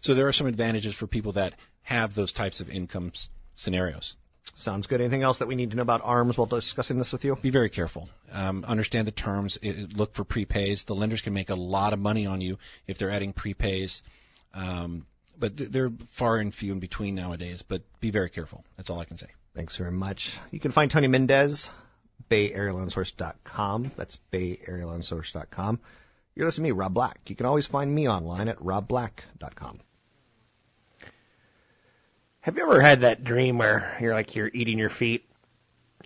So 0.00 0.14
there 0.14 0.28
are 0.28 0.32
some 0.32 0.46
advantages 0.46 0.94
for 0.94 1.06
people 1.06 1.32
that 1.32 1.54
have 1.82 2.14
those 2.14 2.32
types 2.32 2.60
of 2.60 2.68
income 2.68 3.12
scenarios. 3.54 4.14
Sounds 4.54 4.86
good. 4.86 5.00
Anything 5.00 5.22
else 5.22 5.40
that 5.40 5.48
we 5.48 5.54
need 5.54 5.70
to 5.70 5.76
know 5.76 5.82
about 5.82 6.00
arms 6.02 6.38
while 6.38 6.46
discussing 6.46 6.98
this 6.98 7.12
with 7.12 7.24
you? 7.24 7.36
Be 7.36 7.50
very 7.50 7.68
careful. 7.68 8.08
Um, 8.32 8.64
understand 8.66 9.06
the 9.06 9.12
terms. 9.12 9.58
It, 9.60 9.94
look 9.96 10.14
for 10.14 10.24
prepays. 10.24 10.86
The 10.86 10.94
lenders 10.94 11.20
can 11.20 11.34
make 11.34 11.50
a 11.50 11.54
lot 11.54 11.92
of 11.92 11.98
money 11.98 12.26
on 12.26 12.40
you 12.40 12.58
if 12.86 12.98
they're 12.98 13.10
adding 13.10 13.32
prepays. 13.32 14.00
Um, 14.54 15.06
but 15.38 15.56
th- 15.56 15.70
they're 15.70 15.90
far 16.18 16.38
and 16.38 16.54
few 16.54 16.72
in 16.72 16.80
between 16.80 17.14
nowadays. 17.14 17.62
But 17.66 17.82
be 18.00 18.10
very 18.10 18.30
careful. 18.30 18.64
That's 18.76 18.88
all 18.88 18.98
I 18.98 19.04
can 19.04 19.18
say. 19.18 19.26
Thanks 19.54 19.76
very 19.76 19.92
much. 19.92 20.30
You 20.50 20.60
can 20.60 20.72
find 20.72 20.90
Tony 20.90 21.08
Mendez, 21.08 21.68
BayAreaLoanSource.com. 22.30 23.92
That's 23.96 24.18
BayAreaLoanSource.com. 24.32 25.80
You're 26.34 26.46
listening 26.46 26.70
to 26.70 26.74
me, 26.74 26.78
Rob 26.78 26.94
Black. 26.94 27.18
You 27.26 27.36
can 27.36 27.46
always 27.46 27.66
find 27.66 27.94
me 27.94 28.08
online 28.08 28.48
at 28.48 28.58
RobBlack.com. 28.58 29.80
Have 32.46 32.56
you 32.56 32.62
ever 32.62 32.80
had 32.80 33.00
that 33.00 33.24
dream 33.24 33.58
where 33.58 33.96
you're 34.00 34.14
like 34.14 34.36
you're 34.36 34.52
eating 34.54 34.78
your 34.78 34.88
feet? 34.88 35.24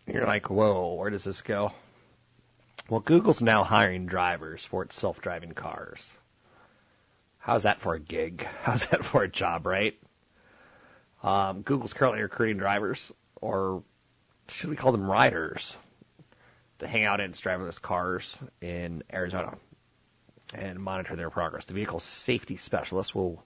You're 0.07 0.24
like, 0.24 0.48
whoa, 0.48 0.94
where 0.94 1.11
does 1.11 1.22
this 1.22 1.42
go? 1.42 1.72
Well, 2.88 3.00
Google's 3.00 3.42
now 3.42 3.62
hiring 3.62 4.07
drivers 4.07 4.66
for 4.70 4.83
its 4.83 4.98
self-driving 4.98 5.53
cars. 5.53 6.00
How's 7.40 7.64
that 7.64 7.83
for 7.83 7.92
a 7.92 8.00
gig? 8.00 8.42
How's 8.62 8.87
that 8.90 9.05
for 9.05 9.22
a 9.22 9.29
job, 9.29 9.66
right? 9.66 9.98
Um, 11.22 11.61
Google's 11.61 11.92
currently 11.92 12.22
recruiting 12.22 12.57
drivers, 12.57 12.98
or 13.42 13.83
should 14.48 14.70
we 14.70 14.76
call 14.76 14.92
them 14.92 15.11
riders, 15.11 15.76
to 16.79 16.88
hang 16.88 17.05
out 17.05 17.20
in 17.20 17.33
its 17.33 17.40
driverless 17.42 17.79
cars 17.83 18.35
in 18.62 19.03
Arizona 19.12 19.59
and 20.55 20.79
monitor 20.79 21.16
their 21.16 21.29
progress. 21.29 21.66
The 21.66 21.74
vehicle's 21.74 22.05
safety 22.24 22.57
specialist 22.57 23.14
will 23.14 23.44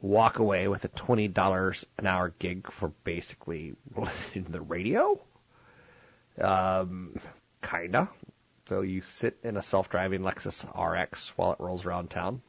walk 0.00 0.38
away 0.38 0.68
with 0.68 0.84
a 0.84 0.88
$20 0.88 1.84
an 1.98 2.06
hour 2.06 2.32
gig 2.38 2.70
for 2.72 2.88
basically 3.04 3.74
listening 3.96 4.44
to 4.44 4.52
the 4.52 4.60
radio. 4.60 5.20
Um, 6.40 7.18
kinda. 7.62 8.08
So 8.68 8.82
you 8.82 9.02
sit 9.18 9.38
in 9.42 9.56
a 9.56 9.62
self-driving 9.62 10.20
Lexus 10.20 10.64
RX 10.74 11.32
while 11.36 11.52
it 11.52 11.60
rolls 11.60 11.84
around 11.84 12.10
town. 12.10 12.42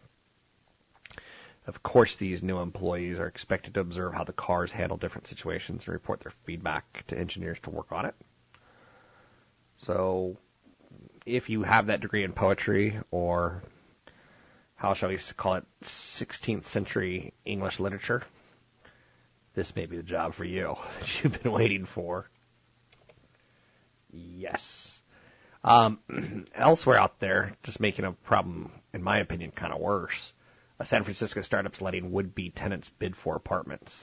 Of 1.66 1.84
course, 1.84 2.16
these 2.16 2.42
new 2.42 2.60
employees 2.60 3.20
are 3.20 3.28
expected 3.28 3.76
to 3.76 3.80
observe 3.80 4.14
how 4.14 4.24
the 4.24 4.34
cars 4.34 4.72
handle 4.72 4.98
different 4.98 5.28
situations 5.28 5.84
and 5.86 5.94
report 5.94 6.20
their 6.22 6.34
feedback 6.46 7.06
to 7.08 7.18
engineers 7.18 7.60
to 7.64 7.70
work 7.70 7.92
on 7.92 8.06
it. 8.06 8.16
So, 9.78 10.38
if 11.26 11.50
you 11.50 11.64
have 11.64 11.88
that 11.88 12.02
degree 12.02 12.24
in 12.24 12.34
poetry 12.34 13.00
or 13.12 13.64
how 14.80 14.94
shall 14.94 15.10
we 15.10 15.20
call 15.36 15.56
it 15.56 15.66
16th 15.84 16.66
century 16.72 17.34
English 17.44 17.82
literature, 17.82 18.24
this 19.54 19.76
may 19.76 19.86
be 19.86 19.98
the 19.98 20.04
job 20.04 20.34
for 20.34 20.46
you 20.46 20.74
that 21.00 21.08
you've 21.22 21.44
been 21.44 21.52
waiting 21.52 21.86
for. 21.86 22.30
Yes. 24.10 25.02
Um, 25.66 26.00
elsewhere 26.56 26.98
out 26.98 27.20
there, 27.20 27.58
just 27.64 27.82
making 27.82 28.06
a 28.06 28.14
problem, 28.14 28.72
in 28.94 29.04
my 29.04 29.20
opinion, 29.20 29.52
kind 29.52 29.74
of 29.74 29.82
worse. 29.82 30.32
A 30.80 30.86
San 30.86 31.04
Francisco 31.04 31.42
startup's 31.42 31.82
letting 31.82 32.14
would-be 32.14 32.52
tenants 32.52 32.90
bid 33.00 33.18
for 33.18 33.36
apartments. 33.36 33.94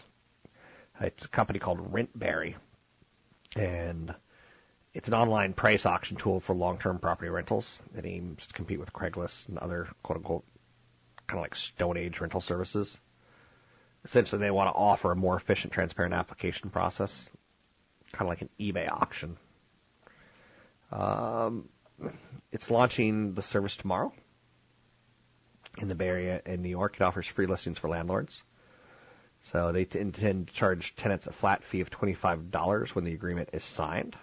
It's 1.01 1.25
a 1.25 1.29
company 1.29 1.59
called 1.59 1.91
Rentberry, 1.91 2.55
and 3.55 4.15
it's 4.93 5.09
an 5.09 5.15
online 5.15 5.55
price 5.55 5.87
auction 5.87 6.19
tool 6.19 6.41
for 6.41 6.55
long-term 6.55 6.99
property 6.99 7.31
rentals. 7.31 7.79
It 7.97 8.05
aims 8.05 8.47
to 8.47 8.53
compete 8.53 8.79
with 8.79 8.93
Craigslist 8.93 9.49
and 9.49 9.57
other 9.57 9.89
quote-unquote 10.03 10.45
kind 11.27 11.39
of 11.39 11.43
like 11.43 11.55
Stone 11.55 11.97
Age 11.97 12.21
rental 12.21 12.41
services. 12.41 12.97
Essentially, 14.05 14.41
they 14.41 14.51
want 14.51 14.69
to 14.69 14.73
offer 14.73 15.12
a 15.12 15.17
more 15.17 15.37
efficient, 15.37 15.73
transparent 15.73 16.15
application 16.15 16.71
process, 16.71 17.29
kind 18.12 18.23
of 18.23 18.29
like 18.29 18.43
an 18.43 18.51
eBay 18.61 18.91
auction. 18.91 19.37
Um, 20.93 21.69
it's 22.53 22.71
launching 22.71 23.35
the 23.35 23.43
service 23.43 23.77
tomorrow 23.77 24.12
in 25.79 25.89
the 25.89 25.95
Bay 25.95 26.09
Area 26.09 26.43
in 26.47 26.62
New 26.62 26.69
York. 26.69 26.95
It 26.97 27.03
offers 27.03 27.27
free 27.27 27.47
listings 27.47 27.79
for 27.79 27.89
landlords. 27.89 28.43
So 29.53 29.73
they 29.73 29.85
t- 29.85 29.99
intend 29.99 30.49
to 30.49 30.55
charge 30.55 30.95
tenants 30.97 31.27
a 31.27 31.33
flat 31.33 31.62
fee 31.71 31.81
of 31.81 31.91
$25 31.91 32.95
when 32.95 33.05
the 33.05 33.12
agreement 33.12 33.51
is 33.53 33.65
signed. 33.65 34.17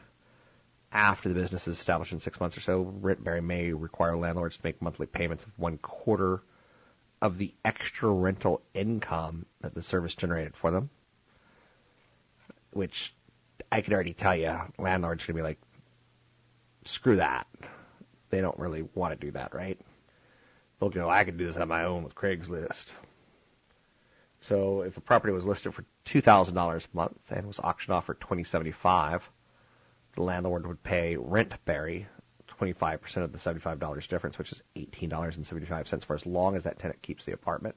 After 0.92 1.30
the 1.30 1.36
business 1.36 1.68
is 1.68 1.78
established 1.78 2.14
in 2.14 2.20
six 2.20 2.40
months 2.40 2.58
or 2.58 2.62
so, 2.62 2.86
Rentberry 3.02 3.44
may 3.44 3.74
require 3.74 4.16
landlords 4.16 4.58
to 4.58 4.62
make 4.64 4.82
monthly 4.82 5.08
payments 5.08 5.44
of 5.44 5.50
one 5.58 5.78
quarter 5.80 6.42
of 7.24 7.38
the 7.38 7.54
extra 7.64 8.12
rental 8.12 8.62
income 8.74 9.46
that 9.62 9.74
the 9.74 9.82
service 9.82 10.14
generated 10.14 10.58
for 10.58 10.72
them, 10.72 10.90
which 12.74 13.16
I 13.72 13.80
could 13.82 13.94
already 13.94 14.14
tell 14.14 14.36
you, 14.36 14.54
landlords 14.78 15.26
gonna 15.26 15.38
be 15.38 15.42
like, 15.42 15.58
screw 16.84 17.16
that. 17.16 17.48
They 18.30 18.42
don't 18.42 18.60
really 18.60 18.84
want 18.94 19.18
to 19.18 19.26
do 19.26 19.32
that, 19.32 19.56
right? 19.56 19.80
They'll 20.80 20.90
go, 20.90 21.10
I 21.10 21.24
could 21.24 21.38
do 21.38 21.48
this 21.48 21.56
on 21.56 21.70
my 21.70 21.86
own 21.86 22.04
with 22.04 22.14
Craigslist. 22.14 22.88
So 24.42 24.82
if 24.82 24.98
a 24.98 25.02
property 25.02 25.32
was 25.32 25.46
listed 25.46 25.74
for 25.74 25.86
two 26.04 26.22
thousand 26.22 26.56
dollars 26.56 26.86
a 26.94 26.98
month 26.98 27.22
and 27.30 27.48
was 27.48 27.60
auctioned 27.60 27.96
off 27.96 28.08
for 28.08 28.16
twenty 28.16 28.44
seventy 28.44 28.74
five, 28.74 29.24
the 30.16 30.24
landlord 30.24 30.68
would 30.68 30.84
pay 30.84 31.16
rent 31.16 31.54
Barry 31.64 32.06
25% 32.64 33.18
of 33.18 33.32
the 33.32 33.38
$75 33.38 34.08
difference, 34.08 34.38
which 34.38 34.52
is 34.52 34.62
$18.75 34.76 36.06
for 36.06 36.16
as 36.16 36.26
long 36.26 36.56
as 36.56 36.64
that 36.64 36.80
tenant 36.80 37.02
keeps 37.02 37.26
the 37.26 37.34
apartment. 37.34 37.76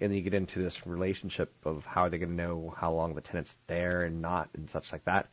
And 0.00 0.10
then 0.10 0.16
you 0.16 0.22
get 0.22 0.34
into 0.34 0.62
this 0.62 0.86
relationship 0.86 1.52
of 1.64 1.82
how 1.84 2.02
are 2.02 2.10
they 2.10 2.18
going 2.18 2.30
to 2.30 2.34
know 2.36 2.72
how 2.76 2.92
long 2.92 3.14
the 3.14 3.20
tenant's 3.20 3.56
there 3.66 4.02
and 4.02 4.22
not 4.22 4.48
and 4.54 4.70
such 4.70 4.92
like 4.92 5.04
that. 5.06 5.28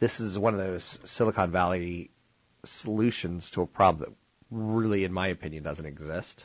This 0.00 0.18
is 0.18 0.36
one 0.38 0.54
of 0.54 0.60
those 0.60 0.98
Silicon 1.04 1.52
Valley 1.52 2.10
solutions 2.64 3.50
to 3.50 3.62
a 3.62 3.66
problem 3.66 4.10
that 4.10 4.16
really, 4.50 5.04
in 5.04 5.12
my 5.12 5.28
opinion, 5.28 5.62
doesn't 5.62 5.86
exist. 5.86 6.44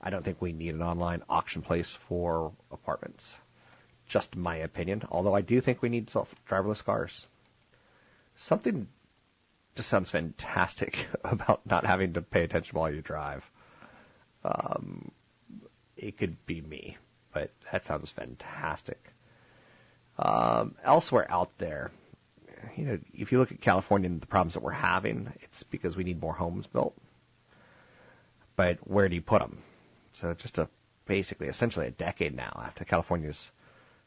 I 0.00 0.10
don't 0.10 0.24
think 0.24 0.40
we 0.40 0.52
need 0.52 0.74
an 0.74 0.82
online 0.82 1.22
auction 1.28 1.62
place 1.62 1.96
for 2.08 2.52
apartments. 2.70 3.28
Just 4.08 4.34
my 4.36 4.56
opinion, 4.56 5.02
although 5.10 5.34
I 5.34 5.40
do 5.40 5.60
think 5.60 5.82
we 5.82 5.88
need 5.88 6.10
self 6.10 6.28
driverless 6.48 6.84
cars. 6.84 7.26
Something 8.36 8.88
just 9.80 9.88
sounds 9.88 10.10
fantastic 10.10 10.94
about 11.24 11.64
not 11.66 11.86
having 11.86 12.12
to 12.12 12.20
pay 12.20 12.44
attention 12.44 12.78
while 12.78 12.92
you 12.92 13.00
drive. 13.00 13.42
Um, 14.44 15.10
it 15.96 16.18
could 16.18 16.36
be 16.44 16.60
me, 16.60 16.98
but 17.32 17.50
that 17.72 17.84
sounds 17.84 18.10
fantastic. 18.14 18.98
Um, 20.18 20.74
elsewhere 20.84 21.26
out 21.30 21.50
there, 21.56 21.92
you 22.76 22.84
know, 22.84 22.98
if 23.14 23.32
you 23.32 23.38
look 23.38 23.52
at 23.52 23.62
California 23.62 24.10
and 24.10 24.20
the 24.20 24.26
problems 24.26 24.52
that 24.52 24.62
we're 24.62 24.72
having, 24.72 25.32
it's 25.40 25.62
because 25.62 25.96
we 25.96 26.04
need 26.04 26.20
more 26.20 26.34
homes 26.34 26.66
built. 26.66 26.94
But 28.54 28.86
where 28.86 29.08
do 29.08 29.14
you 29.14 29.22
put 29.22 29.40
them? 29.40 29.62
So 30.20 30.34
just 30.34 30.58
a 30.58 30.68
basically, 31.06 31.48
essentially 31.48 31.86
a 31.86 31.90
decade 31.90 32.36
now 32.36 32.62
after 32.66 32.84
California's 32.84 33.48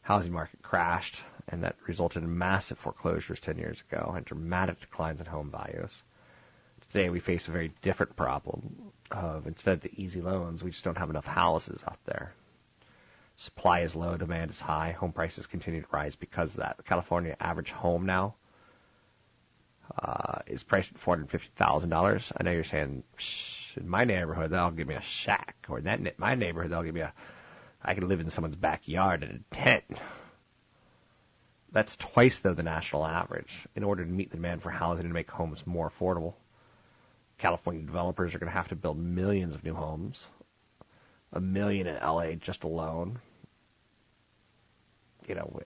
housing 0.01 0.33
market 0.33 0.61
crashed, 0.61 1.15
and 1.49 1.63
that 1.63 1.75
resulted 1.87 2.23
in 2.23 2.37
massive 2.37 2.77
foreclosures 2.77 3.39
10 3.39 3.57
years 3.57 3.81
ago 3.89 4.13
and 4.15 4.25
dramatic 4.25 4.79
declines 4.79 5.19
in 5.19 5.25
home 5.25 5.51
values. 5.51 6.01
Today 6.91 7.09
we 7.09 7.19
face 7.19 7.47
a 7.47 7.51
very 7.51 7.73
different 7.81 8.15
problem 8.15 8.91
of 9.11 9.47
instead 9.47 9.73
of 9.73 9.81
the 9.81 9.91
easy 10.01 10.21
loans, 10.21 10.63
we 10.63 10.71
just 10.71 10.83
don't 10.83 10.97
have 10.97 11.09
enough 11.09 11.25
houses 11.25 11.81
out 11.87 11.99
there. 12.05 12.33
Supply 13.37 13.81
is 13.81 13.95
low, 13.95 14.15
demand 14.15 14.51
is 14.51 14.59
high, 14.59 14.91
home 14.91 15.11
prices 15.11 15.47
continue 15.47 15.81
to 15.81 15.87
rise 15.91 16.15
because 16.15 16.51
of 16.51 16.57
that. 16.57 16.77
The 16.77 16.83
California 16.83 17.35
average 17.39 17.71
home 17.71 18.05
now 18.05 18.35
uh, 20.01 20.39
is 20.47 20.63
priced 20.63 20.91
at 20.91 20.99
four 20.99 21.15
hundred 21.15 21.31
fifty 21.31 21.49
thousand 21.57 21.89
dollars. 21.89 22.31
I 22.37 22.43
know 22.43 22.51
you're 22.51 22.63
saying, 22.63 23.03
in 23.75 23.87
my 23.87 24.05
neighborhood 24.05 24.51
they'll 24.51 24.71
give 24.71 24.87
me 24.87 24.95
a 24.95 25.01
shack, 25.01 25.55
or 25.69 25.79
in 25.79 25.85
that 25.85 26.19
my 26.19 26.35
neighborhood 26.35 26.71
they'll 26.71 26.83
give 26.83 26.95
me 26.95 27.01
a, 27.01 27.13
I 27.81 27.95
can 27.95 28.07
live 28.07 28.19
in 28.19 28.29
someone's 28.29 28.55
backyard 28.55 29.23
in 29.23 29.43
a 29.51 29.55
tent. 29.55 29.83
That's 31.73 31.97
twice 31.97 32.39
though 32.41 32.53
the 32.53 32.63
national 32.63 33.05
average. 33.05 33.67
In 33.75 33.83
order 33.83 34.05
to 34.05 34.09
meet 34.09 34.29
the 34.29 34.37
demand 34.37 34.61
for 34.61 34.69
housing 34.69 35.05
and 35.05 35.13
make 35.13 35.29
homes 35.29 35.63
more 35.65 35.91
affordable, 35.91 36.35
California 37.39 37.83
developers 37.83 38.33
are 38.33 38.39
going 38.39 38.51
to 38.51 38.57
have 38.57 38.69
to 38.69 38.75
build 38.75 38.97
millions 38.97 39.55
of 39.55 39.63
new 39.63 39.73
homes, 39.73 40.27
a 41.33 41.41
million 41.41 41.87
in 41.87 41.95
LA 41.95 42.33
just 42.33 42.63
alone. 42.63 43.19
You 45.27 45.35
know, 45.35 45.59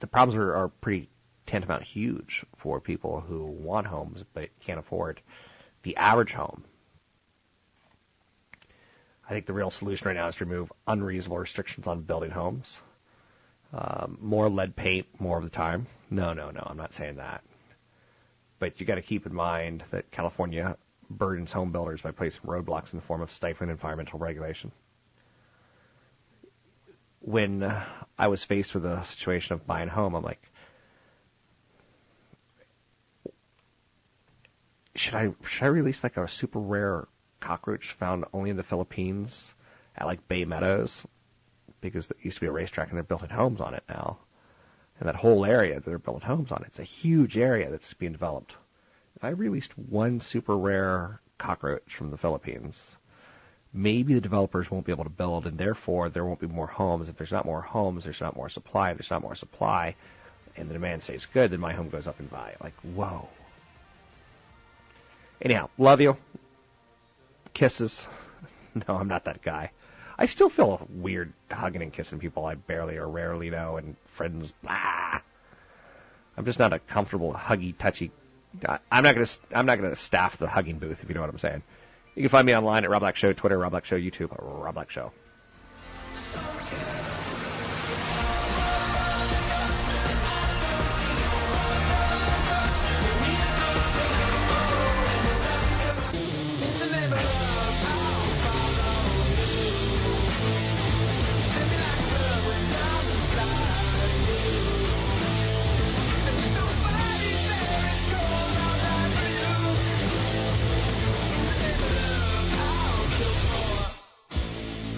the 0.00 0.06
problems 0.08 0.36
are, 0.36 0.54
are 0.54 0.68
pretty 0.68 1.08
tantamount 1.46 1.84
huge 1.84 2.44
for 2.58 2.80
people 2.80 3.20
who 3.20 3.44
want 3.44 3.86
homes 3.86 4.24
but 4.34 4.48
can't 4.64 4.80
afford 4.80 5.20
the 5.84 5.96
average 5.96 6.32
home. 6.32 6.64
I 9.28 9.30
think 9.30 9.46
the 9.46 9.52
real 9.52 9.70
solution 9.70 10.06
right 10.06 10.16
now 10.16 10.28
is 10.28 10.36
to 10.36 10.44
remove 10.44 10.72
unreasonable 10.86 11.38
restrictions 11.38 11.86
on 11.86 12.02
building 12.02 12.30
homes. 12.30 12.78
Um, 13.76 14.16
more 14.22 14.48
lead 14.48 14.74
paint 14.74 15.06
more 15.18 15.36
of 15.36 15.44
the 15.44 15.50
time. 15.50 15.86
No, 16.08 16.32
no, 16.32 16.50
no, 16.50 16.62
I'm 16.64 16.78
not 16.78 16.94
saying 16.94 17.16
that. 17.16 17.44
But 18.58 18.80
you 18.80 18.86
got 18.86 18.94
to 18.94 19.02
keep 19.02 19.26
in 19.26 19.34
mind 19.34 19.84
that 19.90 20.10
California 20.10 20.78
burdens 21.10 21.52
home 21.52 21.72
builders 21.72 22.00
by 22.00 22.10
placing 22.10 22.40
roadblocks 22.40 22.94
in 22.94 22.98
the 22.98 23.04
form 23.04 23.20
of 23.20 23.30
stifling 23.30 23.68
environmental 23.68 24.18
regulation. 24.18 24.72
When 27.20 27.64
uh, 27.64 27.84
I 28.18 28.28
was 28.28 28.42
faced 28.42 28.72
with 28.72 28.86
a 28.86 29.04
situation 29.04 29.52
of 29.52 29.66
buying 29.66 29.88
a 29.88 29.92
home, 29.92 30.14
I'm 30.14 30.24
like, 30.24 30.40
should 34.94 35.14
I 35.14 35.34
should 35.46 35.64
I 35.64 35.68
release 35.68 36.02
like 36.02 36.16
a 36.16 36.26
super 36.28 36.60
rare 36.60 37.08
cockroach 37.40 37.94
found 37.98 38.24
only 38.32 38.48
in 38.48 38.56
the 38.56 38.62
Philippines 38.62 39.38
at 39.94 40.06
like 40.06 40.26
Bay 40.28 40.46
Meadows 40.46 41.04
because 41.90 42.10
it 42.10 42.16
used 42.22 42.36
to 42.36 42.42
be 42.42 42.46
a 42.46 42.52
racetrack 42.52 42.88
and 42.88 42.96
they're 42.96 43.02
building 43.04 43.30
homes 43.30 43.60
on 43.60 43.74
it 43.74 43.84
now. 43.88 44.18
And 44.98 45.08
that 45.08 45.16
whole 45.16 45.44
area 45.44 45.74
that 45.74 45.84
they're 45.84 45.98
building 45.98 46.26
homes 46.26 46.52
on, 46.52 46.64
it's 46.66 46.78
a 46.78 46.84
huge 46.84 47.36
area 47.36 47.70
that's 47.70 47.92
being 47.94 48.12
developed. 48.12 48.54
I 49.22 49.28
released 49.28 49.76
one 49.78 50.20
super 50.20 50.56
rare 50.56 51.20
cockroach 51.38 51.94
from 51.96 52.10
the 52.10 52.18
Philippines, 52.18 52.80
maybe 53.76 54.14
the 54.14 54.20
developers 54.20 54.70
won't 54.70 54.86
be 54.86 54.92
able 54.92 55.04
to 55.04 55.10
build 55.10 55.46
and 55.46 55.58
therefore 55.58 56.08
there 56.08 56.24
won't 56.24 56.40
be 56.40 56.46
more 56.46 56.66
homes. 56.66 57.08
If 57.08 57.16
there's 57.16 57.32
not 57.32 57.44
more 57.44 57.60
homes, 57.60 58.04
there's 58.04 58.20
not 58.20 58.34
more 58.34 58.48
supply. 58.48 58.90
If 58.90 58.98
there's 58.98 59.10
not 59.10 59.22
more 59.22 59.34
supply 59.34 59.94
and 60.56 60.68
the 60.68 60.72
demand 60.72 61.02
stays 61.02 61.26
good, 61.32 61.50
then 61.50 61.60
my 61.60 61.74
home 61.74 61.90
goes 61.90 62.06
up 62.06 62.18
in 62.18 62.28
value. 62.28 62.56
Like, 62.62 62.74
whoa. 62.94 63.28
Anyhow, 65.42 65.68
love 65.78 66.00
you. 66.00 66.16
Kisses. 67.54 68.06
No, 68.86 68.96
I'm 68.96 69.08
not 69.08 69.24
that 69.24 69.40
guy. 69.40 69.70
I 70.18 70.26
still 70.26 70.48
feel 70.48 70.86
weird 70.90 71.32
hugging 71.50 71.82
and 71.82 71.92
kissing 71.92 72.18
people 72.18 72.46
I 72.46 72.54
barely 72.54 72.96
or 72.96 73.08
rarely 73.08 73.50
know 73.50 73.76
and 73.76 73.96
friends. 74.16 74.52
Blah. 74.62 75.20
I'm 76.36 76.44
just 76.44 76.58
not 76.58 76.72
a 76.72 76.78
comfortable 76.78 77.32
huggy, 77.32 77.76
touchy. 77.76 78.10
I'm 78.90 79.02
not 79.02 79.14
gonna. 79.14 79.26
I'm 79.54 79.66
not 79.66 79.76
gonna 79.76 79.96
staff 79.96 80.38
the 80.38 80.46
hugging 80.46 80.78
booth 80.78 81.00
if 81.02 81.08
you 81.08 81.14
know 81.14 81.20
what 81.20 81.30
I'm 81.30 81.38
saying. 81.38 81.62
You 82.14 82.22
can 82.22 82.30
find 82.30 82.46
me 82.46 82.54
online 82.54 82.84
at 82.84 82.90
Rob 82.90 83.00
Black 83.00 83.16
Show, 83.16 83.34
Twitter, 83.34 83.58
Rob 83.58 83.72
Black 83.72 83.84
Show, 83.84 83.96
YouTube, 83.96 84.34
Rob 84.38 84.74
Black 84.74 84.90
Show. 84.90 85.12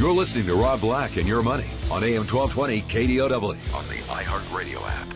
You're 0.09 0.17
listening 0.17 0.47
to 0.47 0.55
Rob 0.55 0.81
Black 0.81 1.19
and 1.19 1.29
Your 1.29 1.43
Money 1.43 1.69
on 1.91 2.03
AM 2.03 2.27
1220 2.27 2.81
KDOW 2.89 3.75
on 3.75 3.89
the 3.89 3.97
iHeartRadio 4.09 4.81
app. 4.89 5.07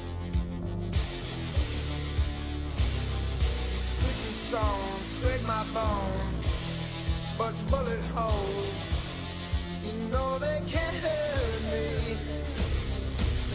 but 7.39 7.55
bullet 7.71 8.03
holes, 8.15 8.67
you 9.83 9.93
know 10.11 10.39
they 10.39 10.61
can't 10.69 10.97
hurt 10.97 11.63
me. 11.73 12.19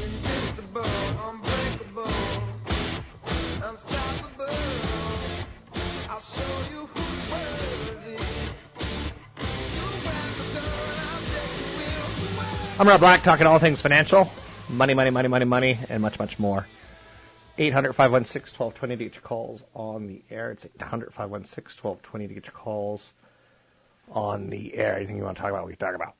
Invincible, 0.01 0.85
unbreakable, 0.85 1.36
I'm 12.79 12.87
Rob 12.87 12.99
Black, 12.99 13.23
talking 13.23 13.47
all 13.47 13.59
things 13.59 13.81
financial, 13.81 14.29
money, 14.69 14.93
money, 14.93 15.09
money, 15.09 15.27
money, 15.27 15.45
money, 15.45 15.79
and 15.89 15.99
much, 15.99 16.19
much 16.19 16.37
more. 16.37 16.67
800 17.57 17.93
516 17.95 18.53
1220 18.55 18.97
to 18.97 19.03
get 19.03 19.15
your 19.15 19.23
calls 19.23 19.63
on 19.73 20.05
the 20.05 20.21
air. 20.29 20.51
It's 20.51 20.63
800 20.63 21.11
516 21.11 21.73
1220 21.81 22.27
to 22.27 22.33
get 22.35 22.45
your 22.45 22.53
calls 22.53 23.03
on 24.11 24.51
the 24.51 24.75
air. 24.75 24.95
Anything 24.95 25.17
you 25.17 25.23
want 25.23 25.37
to 25.37 25.41
talk 25.41 25.49
about, 25.49 25.65
we 25.65 25.75
can 25.75 25.79
talk 25.79 25.95
about. 25.95 26.13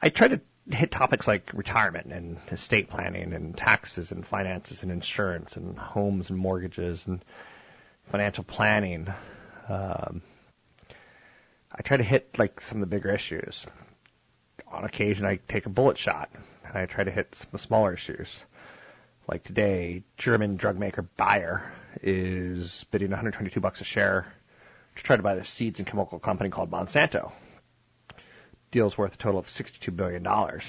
I 0.00 0.08
try 0.08 0.28
to 0.28 0.40
hit 0.70 0.90
topics 0.90 1.28
like 1.28 1.52
retirement 1.52 2.10
and 2.10 2.38
estate 2.50 2.88
planning 2.88 3.34
and 3.34 3.54
taxes 3.54 4.12
and 4.12 4.26
finances 4.26 4.82
and 4.82 4.90
insurance 4.90 5.56
and 5.56 5.78
homes 5.78 6.30
and 6.30 6.38
mortgages 6.38 7.02
and 7.06 7.22
financial 8.10 8.44
planning. 8.44 9.08
Um, 9.68 10.22
I 11.70 11.82
try 11.82 11.98
to 11.98 12.02
hit 12.02 12.30
like 12.38 12.62
some 12.62 12.80
of 12.82 12.88
the 12.88 12.96
bigger 12.96 13.10
issues. 13.10 13.66
On 14.76 14.84
occasion, 14.84 15.24
I 15.24 15.38
take 15.48 15.64
a 15.64 15.70
bullet 15.70 15.96
shot 15.96 16.28
and 16.62 16.76
I 16.76 16.84
try 16.84 17.02
to 17.02 17.10
hit 17.10 17.34
some 17.34 17.58
smaller 17.58 17.94
issues. 17.94 18.28
Like 19.26 19.42
today, 19.42 20.04
German 20.18 20.56
drug 20.56 20.78
maker 20.78 21.08
Bayer 21.16 21.72
is 22.02 22.84
bidding 22.90 23.08
122 23.08 23.58
bucks 23.58 23.80
a 23.80 23.84
share 23.84 24.26
to 24.96 25.02
try 25.02 25.16
to 25.16 25.22
buy 25.22 25.34
the 25.34 25.46
seeds 25.46 25.78
and 25.78 25.88
chemical 25.88 26.18
company 26.18 26.50
called 26.50 26.70
Monsanto. 26.70 27.32
Deal's 28.70 28.98
worth 28.98 29.14
a 29.14 29.16
total 29.16 29.40
of 29.40 29.48
62 29.48 29.90
billion 29.92 30.22
dollars. 30.22 30.62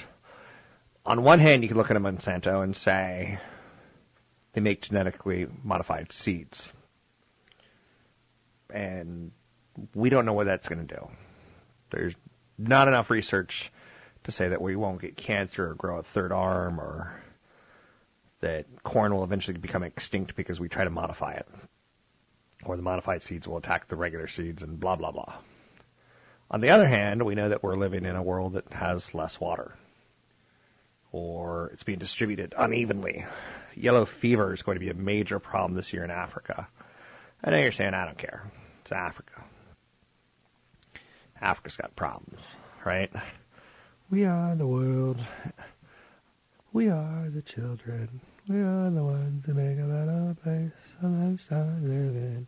On 1.06 1.22
one 1.22 1.40
hand, 1.40 1.64
you 1.64 1.68
can 1.68 1.78
look 1.78 1.92
at 1.92 1.98
a 1.98 2.00
Monsanto 2.00 2.64
and 2.64 2.78
say 2.78 3.40
they 4.54 4.62
make 4.62 4.84
genetically 4.84 5.48
modified 5.64 6.14
seeds, 6.14 6.72
and 8.70 9.32
we 9.94 10.10
don't 10.10 10.26
know 10.26 10.34
what 10.34 10.46
that's 10.46 10.70
going 10.70 10.88
to 10.88 10.96
do. 10.96 11.08
There's 11.92 12.14
not 12.58 12.88
enough 12.88 13.10
research 13.10 13.70
to 14.28 14.34
say 14.34 14.50
that 14.50 14.62
we 14.62 14.76
won't 14.76 15.02
get 15.02 15.16
cancer 15.16 15.70
or 15.70 15.74
grow 15.74 16.00
a 16.00 16.04
third 16.04 16.34
arm 16.34 16.82
or 16.82 17.24
that 18.42 18.66
corn 18.84 19.16
will 19.16 19.24
eventually 19.24 19.58
become 19.58 19.84
extinct 19.84 20.36
because 20.36 20.60
we 20.60 20.68
try 20.68 20.84
to 20.84 20.90
modify 20.90 21.34
it. 21.34 21.48
Or 22.66 22.76
the 22.76 22.84
modified 22.84 23.22
seeds 23.22 23.48
will 23.48 23.58
attack 23.58 23.88
the 23.88 23.96
regular 23.96 24.28
seeds 24.28 24.64
and 24.64 24.80
blah, 24.80 24.98
blah, 24.98 25.14
blah. 25.14 25.34
On 26.52 26.60
the 26.60 26.70
other 26.70 26.86
hand, 26.86 27.24
we 27.24 27.36
know 27.36 27.50
that 27.50 27.64
we're 27.64 27.78
living 27.78 28.04
in 28.04 28.18
a 28.18 28.22
world 28.22 28.54
that 28.54 28.72
has 28.74 29.14
less 29.14 29.40
water. 29.40 29.74
Or 31.14 31.70
it's 31.72 31.84
being 31.84 32.00
distributed 32.00 32.54
unevenly. 32.58 33.26
Yellow 33.76 34.06
fever 34.06 34.54
is 34.54 34.62
going 34.62 34.76
to 34.76 34.84
be 34.84 34.90
a 34.90 34.94
major 34.94 35.40
problem 35.40 35.74
this 35.74 35.94
year 35.94 36.04
in 36.04 36.12
Africa. 36.12 36.68
I 37.42 37.52
know 37.52 37.60
you're 37.60 37.72
saying 37.72 37.94
I 37.94 38.04
don't 38.04 38.18
care. 38.18 38.52
It's 38.82 38.92
Africa. 38.92 39.46
Africa's 41.40 41.78
got 41.78 41.96
problems, 41.96 42.42
right? 42.86 43.10
We 44.10 44.24
are 44.24 44.56
the 44.56 44.66
world. 44.66 45.18
We 46.72 46.88
are 46.88 47.30
the 47.30 47.42
children. 47.42 48.22
We 48.48 48.56
are 48.62 48.90
the 48.90 49.04
ones 49.04 49.44
who 49.46 49.54
make 49.54 49.78
a 49.78 49.82
better 49.82 50.34
place, 50.42 50.72
to 51.50 51.78
live 51.82 52.16
in. 52.16 52.48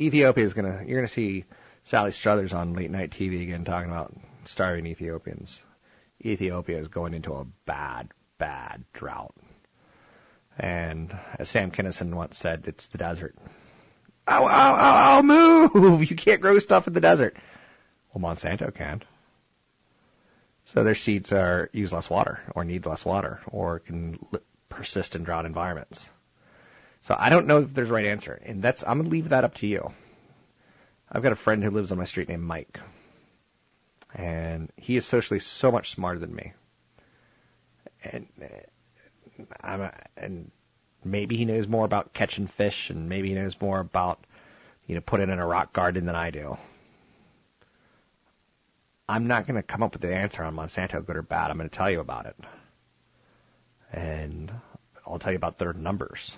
Ethiopia 0.00 0.44
is 0.44 0.52
gonna. 0.52 0.82
You're 0.84 1.00
gonna 1.00 1.12
see 1.12 1.44
Sally 1.84 2.10
Struthers 2.10 2.52
on 2.52 2.72
late 2.72 2.90
night 2.90 3.12
TV 3.12 3.44
again 3.44 3.64
talking 3.64 3.88
about 3.88 4.16
starving 4.46 4.84
Ethiopians. 4.86 5.60
Ethiopia 6.24 6.78
is 6.78 6.88
going 6.88 7.14
into 7.14 7.34
a 7.34 7.46
bad, 7.66 8.08
bad 8.38 8.82
drought. 8.92 9.36
And 10.58 11.16
as 11.38 11.48
Sam 11.48 11.70
Kinison 11.70 12.14
once 12.14 12.36
said, 12.36 12.64
it's 12.66 12.88
the 12.88 12.98
desert. 12.98 13.36
Ow, 14.26 14.44
ow, 14.44 14.48
ow, 14.48 15.18
ow, 15.18 15.22
move! 15.22 16.02
You 16.10 16.16
can't 16.16 16.40
grow 16.40 16.58
stuff 16.58 16.88
in 16.88 16.94
the 16.94 17.00
desert. 17.00 17.36
Well, 18.12 18.22
Monsanto 18.34 18.74
can. 18.74 19.04
So 20.66 20.82
their 20.82 20.96
seeds 20.96 21.32
are 21.32 21.70
use 21.72 21.92
less 21.92 22.10
water, 22.10 22.40
or 22.54 22.64
need 22.64 22.86
less 22.86 23.04
water, 23.04 23.40
or 23.50 23.78
can 23.78 24.18
li- 24.32 24.40
persist 24.68 25.14
in 25.14 25.22
drought 25.22 25.46
environments. 25.46 26.04
So 27.02 27.14
I 27.16 27.30
don't 27.30 27.46
know 27.46 27.58
if 27.58 27.72
there's 27.72 27.88
a 27.88 27.92
right 27.92 28.06
answer, 28.06 28.40
and 28.44 28.62
that's 28.62 28.82
I'm 28.84 28.98
gonna 28.98 29.08
leave 29.08 29.28
that 29.28 29.44
up 29.44 29.54
to 29.56 29.66
you. 29.68 29.92
I've 31.10 31.22
got 31.22 31.30
a 31.30 31.36
friend 31.36 31.62
who 31.62 31.70
lives 31.70 31.92
on 31.92 31.98
my 31.98 32.04
street 32.04 32.28
named 32.28 32.42
Mike, 32.42 32.80
and 34.12 34.72
he 34.76 34.96
is 34.96 35.06
socially 35.06 35.38
so 35.38 35.70
much 35.70 35.94
smarter 35.94 36.18
than 36.18 36.34
me. 36.34 36.52
And 38.02 38.26
uh, 38.42 39.44
I'm 39.60 39.82
a, 39.82 39.94
and 40.16 40.50
maybe 41.04 41.36
he 41.36 41.44
knows 41.44 41.68
more 41.68 41.84
about 41.84 42.12
catching 42.12 42.48
fish, 42.48 42.90
and 42.90 43.08
maybe 43.08 43.28
he 43.28 43.34
knows 43.34 43.54
more 43.60 43.78
about 43.78 44.26
you 44.88 44.96
know 44.96 45.00
putting 45.00 45.30
in 45.30 45.38
a 45.38 45.46
rock 45.46 45.72
garden 45.72 46.06
than 46.06 46.16
I 46.16 46.32
do. 46.32 46.56
I'm 49.08 49.28
not 49.28 49.46
going 49.46 49.56
to 49.56 49.62
come 49.62 49.82
up 49.82 49.92
with 49.92 50.02
the 50.02 50.14
answer 50.14 50.42
on 50.42 50.56
Monsanto, 50.56 51.04
good 51.04 51.16
or 51.16 51.22
bad. 51.22 51.50
I'm 51.50 51.58
going 51.58 51.68
to 51.68 51.76
tell 51.76 51.90
you 51.90 52.00
about 52.00 52.26
it. 52.26 52.36
And 53.92 54.52
I'll 55.06 55.18
tell 55.18 55.32
you 55.32 55.36
about 55.36 55.58
their 55.58 55.72
numbers. 55.72 56.36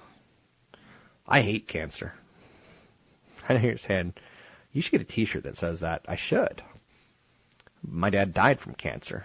I 1.27 1.41
hate 1.41 1.67
cancer. 1.67 2.13
I 3.49 3.55
know 3.55 3.61
you're 3.61 3.79
saying, 3.79 4.15
you 4.73 4.83
should 4.83 4.93
get 4.93 5.01
a 5.01 5.05
t-shirt 5.05 5.45
that 5.45 5.57
says 5.57 5.81
that. 5.81 6.05
I 6.07 6.17
should. 6.17 6.63
My 7.83 8.11
dad 8.11 8.35
died 8.35 8.61
from 8.61 8.75
cancer. 8.75 9.25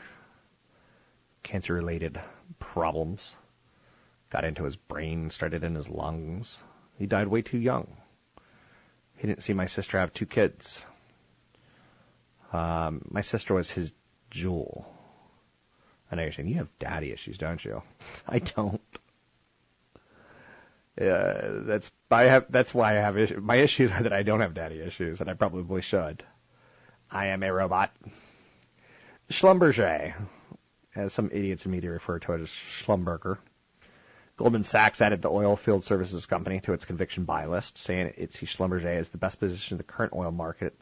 Cancer 1.44 1.74
related 1.74 2.20
problems. 2.60 3.34
Got 4.32 4.46
into 4.46 4.64
his 4.64 4.78
brain, 4.78 5.30
started 5.32 5.64
in 5.66 5.76
his 5.76 5.90
lungs. 5.90 6.58
He 6.98 7.06
died 7.06 7.28
way 7.28 7.42
too 7.42 7.58
young. 7.58 7.98
He 9.18 9.28
didn't 9.28 9.44
see 9.44 9.54
my 9.54 9.68
sister 9.68 10.00
have 10.00 10.14
two 10.14 10.26
kids. 10.26 10.82
Um, 12.54 13.02
my 13.10 13.22
sister 13.22 13.54
was 13.56 13.70
his 13.70 13.92
jewel. 14.30 14.86
I 16.12 16.16
know 16.16 16.24
you're 16.24 16.32
saying 16.32 16.48
you 16.48 16.56
have 16.56 16.70
daddy 16.80 17.12
issues, 17.12 17.38
don't 17.38 17.64
you? 17.64 17.82
I 18.28 18.40
don't. 18.40 18.82
That's 20.96 21.90
I 22.12 22.26
have. 22.26 22.46
That's 22.50 22.74
why 22.74 22.92
I 22.92 23.02
have 23.02 23.18
issues. 23.18 23.42
My 23.42 23.56
issues 23.56 23.92
are 23.92 24.04
that 24.04 24.14
I 24.14 24.22
don't 24.22 24.42
have 24.42 24.54
daddy 24.54 24.80
issues, 24.80 25.22
and 25.22 25.30
I 25.30 25.34
probably 25.34 25.82
should. 25.82 26.24
I 27.10 27.28
am 27.28 27.42
a 27.42 27.52
robot. 27.52 27.92
Schlumberger, 29.32 30.14
as 30.96 31.14
some 31.14 31.30
idiots 31.32 31.66
in 31.66 31.72
media 31.72 31.90
refer 31.90 32.20
to 32.20 32.34
it 32.34 32.42
as 32.42 32.50
Schlumberger. 32.84 33.40
Goldman 34.38 34.64
Sachs 34.64 35.02
added 35.02 35.22
the 35.22 35.30
oil 35.30 35.56
field 35.56 35.84
services 35.84 36.26
company 36.26 36.60
to 36.62 36.74
its 36.74 36.86
conviction 36.86 37.24
buy 37.24 37.46
list, 37.46 37.78
saying 37.78 38.14
it 38.18 38.34
sees 38.34 38.56
Schlumberger 38.56 38.86
as 38.86 39.10
the 39.10 39.18
best 39.18 39.40
position 39.40 39.76
in 39.76 39.78
the 39.78 39.84
current 39.84 40.14
oil 40.16 40.32
market. 40.32 40.76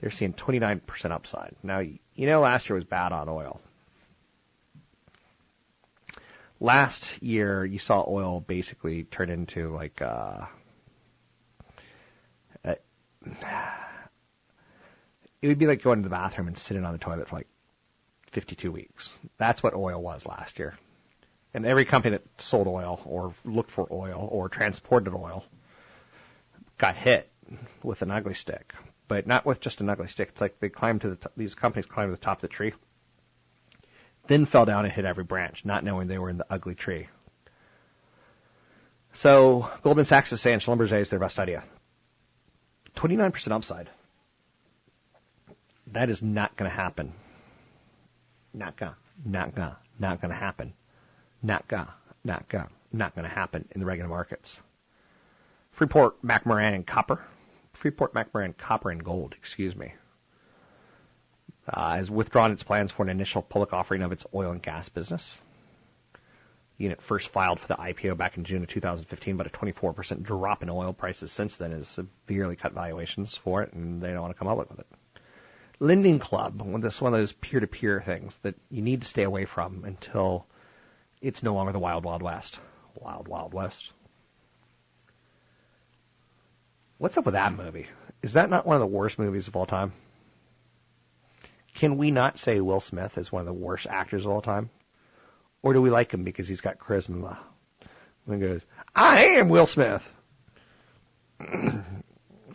They're 0.00 0.10
seeing 0.10 0.32
29% 0.32 1.10
upside. 1.10 1.56
Now, 1.62 1.80
you 1.80 1.98
know 2.26 2.40
last 2.40 2.68
year 2.68 2.76
was 2.76 2.84
bad 2.84 3.12
on 3.12 3.28
oil. 3.28 3.60
Last 6.60 7.22
year, 7.22 7.64
you 7.64 7.78
saw 7.78 8.04
oil 8.08 8.40
basically 8.40 9.04
turn 9.04 9.30
into 9.30 9.72
like 9.72 10.02
uh, 10.02 10.46
a, 12.64 12.76
it 15.40 15.46
would 15.46 15.58
be 15.58 15.66
like 15.66 15.82
going 15.82 15.98
to 15.98 16.02
the 16.02 16.10
bathroom 16.10 16.48
and 16.48 16.58
sitting 16.58 16.84
on 16.84 16.92
the 16.92 16.98
toilet 16.98 17.28
for 17.28 17.36
like 17.36 17.48
52 18.32 18.72
weeks. 18.72 19.10
That's 19.38 19.62
what 19.62 19.74
oil 19.74 20.02
was 20.02 20.26
last 20.26 20.58
year. 20.58 20.76
And 21.54 21.64
every 21.64 21.84
company 21.84 22.16
that 22.16 22.24
sold 22.38 22.66
oil 22.66 23.00
or 23.04 23.34
looked 23.44 23.70
for 23.70 23.86
oil 23.90 24.28
or 24.30 24.48
transported 24.48 25.14
oil 25.14 25.44
got 26.78 26.96
hit 26.96 27.30
with 27.82 28.02
an 28.02 28.10
ugly 28.10 28.34
stick. 28.34 28.72
But 29.08 29.26
not 29.26 29.46
with 29.46 29.60
just 29.60 29.80
an 29.80 29.88
ugly 29.88 30.08
stick. 30.08 30.28
It's 30.32 30.40
like 30.40 30.60
they 30.60 30.68
climbed 30.68 31.00
to 31.00 31.10
the 31.10 31.16
t- 31.16 31.28
these 31.36 31.54
companies 31.54 31.86
climbed 31.86 32.08
to 32.08 32.16
the 32.16 32.22
top 32.22 32.38
of 32.38 32.42
the 32.42 32.48
tree, 32.48 32.74
then 34.28 34.46
fell 34.46 34.66
down 34.66 34.84
and 34.84 34.92
hit 34.92 35.06
every 35.06 35.24
branch, 35.24 35.64
not 35.64 35.82
knowing 35.82 36.06
they 36.06 36.18
were 36.18 36.30
in 36.30 36.38
the 36.38 36.46
ugly 36.50 36.74
tree. 36.74 37.08
So 39.14 39.68
Goldman 39.82 40.04
Sachs 40.04 40.32
is 40.32 40.40
saying 40.40 40.60
Schlumberger 40.60 41.00
is 41.00 41.10
their 41.10 41.18
best 41.18 41.38
idea. 41.38 41.64
29% 42.96 43.50
upside. 43.50 43.88
That 45.92 46.10
is 46.10 46.20
not 46.22 46.56
going 46.56 46.70
to 46.70 46.76
happen. 46.76 47.14
Not 48.52 48.76
gonna, 48.76 48.96
not 49.24 49.54
gonna, 49.54 49.78
not 49.98 50.20
going 50.20 50.30
to 50.30 50.36
happen. 50.36 50.74
Not 51.42 51.66
gonna, 51.68 51.94
not 52.24 52.48
gonna, 52.48 52.68
not 52.92 53.14
going 53.14 53.26
to 53.26 53.34
happen 53.34 53.66
in 53.72 53.80
the 53.80 53.86
regular 53.86 54.08
markets. 54.08 54.54
Freeport, 55.72 56.20
McMoRan, 56.22 56.74
and 56.74 56.86
copper. 56.86 57.20
Freeport, 57.80 58.14
McMoRan, 58.14 58.56
copper, 58.56 58.90
and 58.90 59.04
gold. 59.04 59.34
Excuse 59.38 59.76
me. 59.76 59.94
Uh, 61.66 61.96
has 61.96 62.10
withdrawn 62.10 62.52
its 62.52 62.62
plans 62.62 62.90
for 62.90 63.02
an 63.02 63.08
initial 63.08 63.42
public 63.42 63.72
offering 63.72 64.02
of 64.02 64.10
its 64.10 64.24
oil 64.34 64.50
and 64.52 64.62
gas 64.62 64.88
business. 64.88 65.38
The 66.78 66.84
unit 66.84 67.00
first 67.02 67.28
filed 67.28 67.60
for 67.60 67.68
the 67.68 67.76
IPO 67.76 68.16
back 68.16 68.36
in 68.36 68.44
June 68.44 68.62
of 68.62 68.68
2015, 68.68 69.36
but 69.36 69.46
a 69.46 69.50
24% 69.50 70.22
drop 70.22 70.62
in 70.62 70.70
oil 70.70 70.92
prices 70.92 71.30
since 71.30 71.56
then 71.56 71.72
has 71.72 71.88
severely 71.88 72.56
cut 72.56 72.72
valuations 72.72 73.38
for 73.44 73.62
it, 73.62 73.72
and 73.72 74.00
they 74.00 74.08
don't 74.08 74.22
want 74.22 74.34
to 74.34 74.38
come 74.38 74.48
public 74.48 74.70
with 74.70 74.80
it. 74.80 74.86
Lending 75.80 76.18
Club, 76.18 76.60
one 76.60 76.82
of 76.82 77.12
those 77.12 77.32
peer-to-peer 77.32 78.02
things 78.04 78.36
that 78.42 78.54
you 78.70 78.82
need 78.82 79.02
to 79.02 79.06
stay 79.06 79.22
away 79.22 79.44
from 79.44 79.84
until 79.84 80.46
it's 81.20 81.42
no 81.42 81.54
longer 81.54 81.72
the 81.72 81.78
Wild 81.78 82.04
Wild 82.04 82.22
West. 82.22 82.58
Wild 83.00 83.28
Wild 83.28 83.54
West. 83.54 83.92
What's 86.98 87.16
up 87.16 87.26
with 87.26 87.34
that 87.34 87.52
movie? 87.52 87.86
Is 88.22 88.32
that 88.32 88.50
not 88.50 88.66
one 88.66 88.74
of 88.74 88.80
the 88.80 88.86
worst 88.86 89.20
movies 89.20 89.46
of 89.46 89.54
all 89.54 89.66
time? 89.66 89.92
Can 91.74 91.96
we 91.96 92.10
not 92.10 92.38
say 92.38 92.60
Will 92.60 92.80
Smith 92.80 93.16
is 93.16 93.30
one 93.30 93.38
of 93.40 93.46
the 93.46 93.52
worst 93.52 93.86
actors 93.88 94.24
of 94.24 94.32
all 94.32 94.42
time? 94.42 94.68
Or 95.62 95.72
do 95.72 95.80
we 95.80 95.90
like 95.90 96.12
him 96.12 96.24
because 96.24 96.48
he's 96.48 96.60
got 96.60 96.80
charisma? 96.80 97.38
And 98.26 98.42
he 98.42 98.48
goes, 98.48 98.62
I 98.96 99.26
am 99.36 99.48
Will 99.48 99.68
Smith. 99.68 100.02
I 101.40 101.84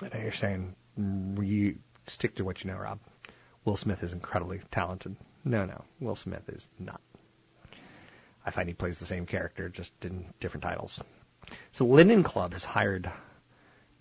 know 0.01 0.19
you're 0.21 0.33
saying, 0.33 0.75
you 1.41 1.75
stick 2.07 2.35
to 2.35 2.43
what 2.43 2.63
you 2.63 2.69
know, 2.69 2.77
Rob. 2.77 2.99
Will 3.63 3.77
Smith 3.77 4.03
is 4.03 4.11
incredibly 4.11 4.59
talented. 4.73 5.15
No, 5.45 5.65
no, 5.65 5.85
Will 6.01 6.17
Smith 6.17 6.49
is 6.49 6.67
not. 6.79 6.99
I 8.45 8.51
find 8.51 8.67
he 8.67 8.73
plays 8.73 8.99
the 8.99 9.05
same 9.05 9.25
character, 9.25 9.69
just 9.69 9.93
in 10.01 10.25
different 10.41 10.63
titles. 10.63 11.01
So 11.71 11.85
Lending 11.85 12.23
Club 12.23 12.51
has 12.51 12.65
hired 12.65 13.09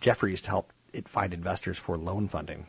Jefferies 0.03 0.43
to 0.43 0.49
help 0.49 0.73
it 0.93 1.09
find 1.09 1.33
investors 1.33 1.79
for 1.79 1.97
loan 1.97 2.29
funding. 2.29 2.67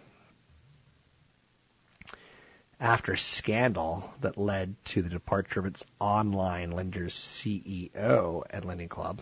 After 2.80 3.14
a 3.14 3.18
scandal 3.18 4.10
that 4.22 4.38
led 4.38 4.76
to 4.94 5.02
the 5.02 5.10
departure 5.10 5.60
of 5.60 5.66
its 5.66 5.84
online 6.00 6.72
lender's 6.72 7.14
CEO 7.14 8.44
at 8.50 8.66
Lending 8.66 8.90
Club, 8.90 9.22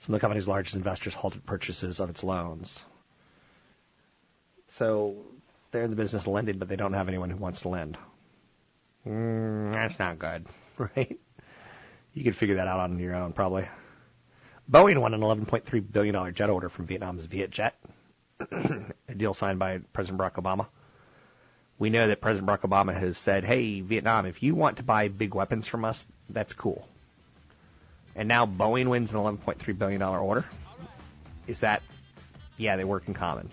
some 0.00 0.14
of 0.14 0.20
the 0.20 0.20
company's 0.20 0.48
largest 0.48 0.76
investors 0.76 1.14
halted 1.14 1.44
purchases 1.46 1.98
of 1.98 2.10
its 2.10 2.22
loans. 2.22 2.78
So 4.78 5.16
they're 5.70 5.84
in 5.84 5.90
the 5.90 5.96
business 5.96 6.22
of 6.22 6.28
lending, 6.28 6.58
but 6.58 6.68
they 6.68 6.76
don't 6.76 6.92
have 6.92 7.08
anyone 7.08 7.30
who 7.30 7.36
wants 7.36 7.62
to 7.62 7.68
lend. 7.68 7.96
Mm, 9.06 9.72
that's 9.72 9.98
not 9.98 10.18
good, 10.18 10.46
right? 10.78 11.18
You 12.12 12.24
could 12.24 12.36
figure 12.36 12.56
that 12.56 12.68
out 12.68 12.80
on 12.80 12.98
your 12.98 13.14
own, 13.14 13.32
probably. 13.32 13.68
Boeing 14.70 14.98
won 15.00 15.12
an 15.12 15.20
$11.3 15.20 15.92
billion 15.92 16.34
jet 16.34 16.48
order 16.48 16.68
from 16.68 16.86
Vietnam's 16.86 17.26
Vietjet, 17.26 17.72
a 19.08 19.14
deal 19.14 19.34
signed 19.34 19.58
by 19.58 19.78
President 19.92 20.20
Barack 20.20 20.34
Obama. 20.34 20.66
We 21.78 21.90
know 21.90 22.08
that 22.08 22.20
President 22.20 22.48
Barack 22.48 22.62
Obama 22.62 22.98
has 22.98 23.18
said, 23.18 23.44
hey, 23.44 23.80
Vietnam, 23.80 24.26
if 24.26 24.42
you 24.42 24.54
want 24.54 24.78
to 24.78 24.82
buy 24.82 25.08
big 25.08 25.34
weapons 25.34 25.68
from 25.68 25.84
us, 25.84 26.06
that's 26.30 26.52
cool. 26.54 26.88
And 28.16 28.28
now 28.28 28.46
Boeing 28.46 28.88
wins 28.88 29.10
an 29.10 29.16
$11.3 29.16 29.78
billion 29.78 30.00
order. 30.02 30.44
Is 31.46 31.60
that, 31.60 31.82
yeah, 32.56 32.76
they 32.76 32.84
work 32.84 33.06
in 33.06 33.12
common. 33.12 33.50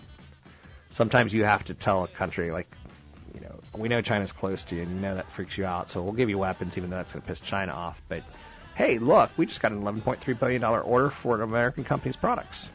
Sometimes 0.90 1.32
you 1.32 1.44
have 1.44 1.64
to 1.66 1.74
tell 1.74 2.04
a 2.04 2.08
country, 2.08 2.50
like, 2.50 2.68
you 3.34 3.40
know, 3.40 3.60
we 3.76 3.88
know 3.88 4.00
China's 4.00 4.32
close 4.32 4.62
to 4.64 4.76
you, 4.76 4.82
and 4.82 4.90
you 4.92 5.00
know 5.00 5.14
that 5.14 5.26
freaks 5.34 5.58
you 5.58 5.66
out, 5.66 5.90
so 5.90 6.02
we'll 6.02 6.12
give 6.12 6.30
you 6.30 6.38
weapons, 6.38 6.78
even 6.78 6.88
though 6.88 6.96
that's 6.96 7.12
going 7.12 7.22
to 7.22 7.28
piss 7.28 7.40
China 7.40 7.72
off. 7.72 8.00
But 8.08 8.22
hey, 8.74 8.98
look, 8.98 9.30
we 9.36 9.46
just 9.46 9.60
got 9.60 9.72
an 9.72 9.82
$11.3 9.82 10.38
billion 10.38 10.64
order 10.64 11.10
for 11.22 11.36
an 11.36 11.42
American 11.42 11.84
company's 11.84 12.16
products. 12.16 12.68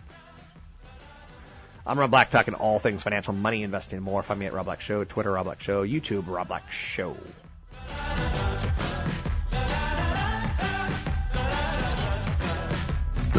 I'm 1.86 1.98
Rob 1.98 2.12
Black, 2.12 2.32
talking 2.32 2.54
all 2.54 2.80
things 2.80 3.02
financial, 3.02 3.34
money, 3.34 3.64
investing, 3.64 3.98
and 3.98 4.04
more. 4.04 4.22
Find 4.22 4.39
me 4.39 4.45
at 4.45 4.54
Rob 4.54 4.66
Black 4.66 4.82
Show, 4.82 5.04
Twitter, 5.06 5.32
Rob 5.32 5.45
Black 5.45 5.62
Show, 5.62 5.86
YouTube, 5.86 6.28
Rob 6.28 6.50
Black 6.50 6.70
Show. 6.70 7.16